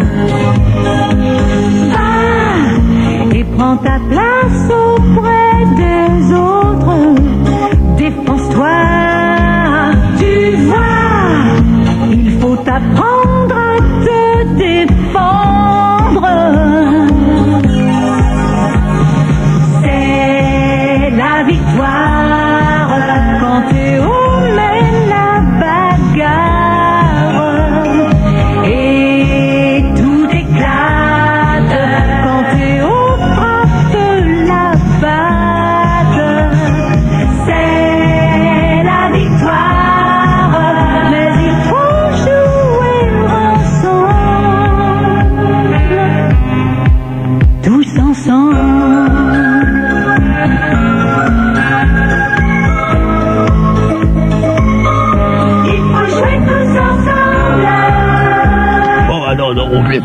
Va 1.93 3.37
et 3.37 3.45
prends 3.57 3.77
ta 3.79 3.99
place 4.11 4.71
auprès 4.71 5.59
des 5.83 6.33
autres, 6.35 6.99
défense-toi, 7.97 8.77
tu 10.21 10.57
vois. 10.69 12.13
Il 12.13 12.31
faut 12.39 12.59
apprendre 12.61 13.14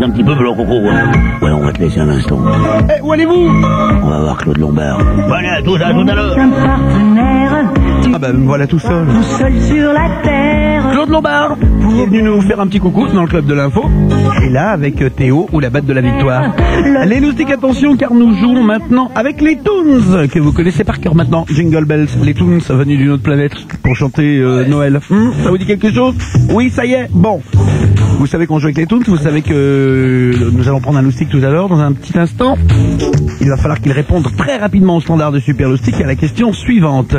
un 0.03 0.09
petit 0.11 0.23
peu, 0.23 0.35
Blanc 0.35 0.55
Coco. 0.55 0.79
Ouais, 0.81 1.51
on 1.51 1.65
va 1.65 1.71
te 1.73 1.79
laisser 1.79 1.99
un 1.99 2.09
instant. 2.09 2.39
Eh, 2.89 3.01
où 3.01 3.11
allez-vous 3.11 3.49
On 4.03 4.09
va 4.09 4.19
voir 4.19 4.37
Claude 4.37 4.57
Lombard. 4.57 4.99
Voilà, 5.27 5.61
tout 5.61 5.77
ça, 5.77 5.91
tout 5.91 6.05
à 6.07 6.15
l'heure. 6.15 6.37
Un 6.37 6.49
partenaire, 6.49 7.71
tu 8.01 8.11
Ah 8.13 8.19
bah 8.19 8.33
me 8.33 8.45
voilà 8.45 8.67
tout 8.67 8.79
seul. 8.79 9.05
tout 9.07 9.23
seul 9.23 9.59
sur 9.61 9.93
la 9.93 10.09
terre. 10.23 10.78
Claude 10.91 11.09
Lombard 11.09 11.57
qui 11.89 12.01
est 12.01 12.05
venu 12.05 12.21
nous 12.21 12.41
faire 12.41 12.59
un 12.59 12.67
petit 12.67 12.79
coucou 12.79 13.07
dans 13.07 13.23
le 13.23 13.27
club 13.27 13.45
de 13.45 13.53
l'info. 13.53 13.83
Et 14.43 14.49
là, 14.49 14.71
avec 14.71 15.01
euh, 15.01 15.09
Théo 15.09 15.47
ou 15.51 15.59
la 15.59 15.69
batte 15.69 15.85
de 15.85 15.93
la 15.93 16.01
victoire. 16.01 16.55
Les 17.05 17.19
loustiques, 17.19 17.51
attention, 17.51 17.97
car 17.97 18.13
nous 18.13 18.35
jouons 18.35 18.63
maintenant 18.63 19.11
avec 19.15 19.41
les 19.41 19.57
Toons, 19.57 20.27
que 20.27 20.39
vous 20.39 20.51
connaissez 20.51 20.83
par 20.83 20.99
cœur 20.99 21.15
maintenant. 21.15 21.45
Jingle 21.49 21.85
Bells, 21.85 22.07
les 22.23 22.33
Toons 22.33 22.59
venus 22.69 22.97
d'une 22.97 23.09
autre 23.09 23.23
planète 23.23 23.53
pour 23.83 23.95
chanter 23.95 24.39
euh, 24.39 24.65
Noël. 24.65 24.99
Hmm, 25.09 25.31
ça 25.43 25.49
vous 25.49 25.57
dit 25.57 25.65
quelque 25.65 25.91
chose? 25.91 26.15
Oui, 26.51 26.69
ça 26.69 26.85
y 26.85 26.93
est. 26.93 27.07
Bon. 27.11 27.41
Vous 28.19 28.27
savez 28.27 28.47
qu'on 28.47 28.59
joue 28.59 28.67
avec 28.67 28.77
les 28.77 28.85
Toons, 28.85 29.01
vous 29.07 29.17
savez 29.17 29.41
que 29.41 29.53
euh, 29.53 30.51
nous 30.51 30.67
allons 30.67 30.81
prendre 30.81 30.97
un 30.99 31.01
loustique 31.01 31.29
tout 31.29 31.41
à 31.43 31.49
l'heure, 31.49 31.69
dans 31.69 31.79
un 31.79 31.93
petit 31.93 32.17
instant. 32.17 32.57
Il 33.41 33.49
va 33.49 33.57
falloir 33.57 33.79
qu'il 33.79 33.91
réponde 33.91 34.27
très 34.37 34.57
rapidement 34.57 34.97
au 34.97 35.01
standard 35.01 35.31
de 35.31 35.39
Super 35.39 35.69
Loustique 35.69 35.99
à 36.01 36.05
la 36.05 36.15
question 36.15 36.51
suivante. 36.53 37.15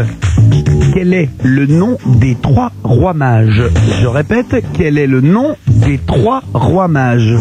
Quel 0.93 1.15
est 1.15 1.29
le 1.45 1.67
nom 1.67 1.99
des 2.07 2.35
trois 2.35 2.73
rois 2.83 3.15
mages 3.15 3.63
Je 4.01 4.07
répète, 4.07 4.65
quel 4.75 4.99
est 4.99 5.07
le 5.07 5.21
nom 5.21 5.57
des 5.67 5.99
trois 5.99 6.43
rois 6.53 6.89
mages 6.89 7.35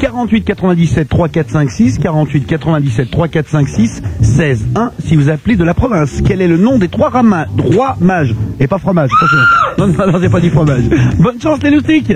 48 0.00 0.42
97 0.44 1.08
3 1.08 1.28
4 1.28 1.50
5 1.50 1.70
6 1.70 1.98
48 1.98 2.46
97 2.46 3.10
3 3.10 3.28
4 3.28 3.48
5 3.48 3.68
6 3.68 4.02
16 4.20 4.66
1 4.74 4.90
si 4.98 5.16
vous 5.16 5.28
appelez 5.30 5.56
de 5.56 5.64
la 5.64 5.74
province. 5.74 6.22
Quel 6.26 6.42
est 6.42 6.48
le 6.48 6.58
nom 6.58 6.78
des 6.78 6.88
trois 6.88 7.10
rois 7.10 7.96
mages 8.00 8.34
Et 8.60 8.66
pas 8.66 8.78
fromage, 8.78 9.10
attention. 9.16 9.38
Non, 9.78 9.86
non, 9.86 10.12
non, 10.12 10.18
j'ai 10.20 10.28
pas 10.28 10.40
dit 10.40 10.50
fromage. 10.50 10.84
Bonne 11.18 11.40
chance 11.40 11.60
les 11.62 11.70
loustiques 11.70 12.12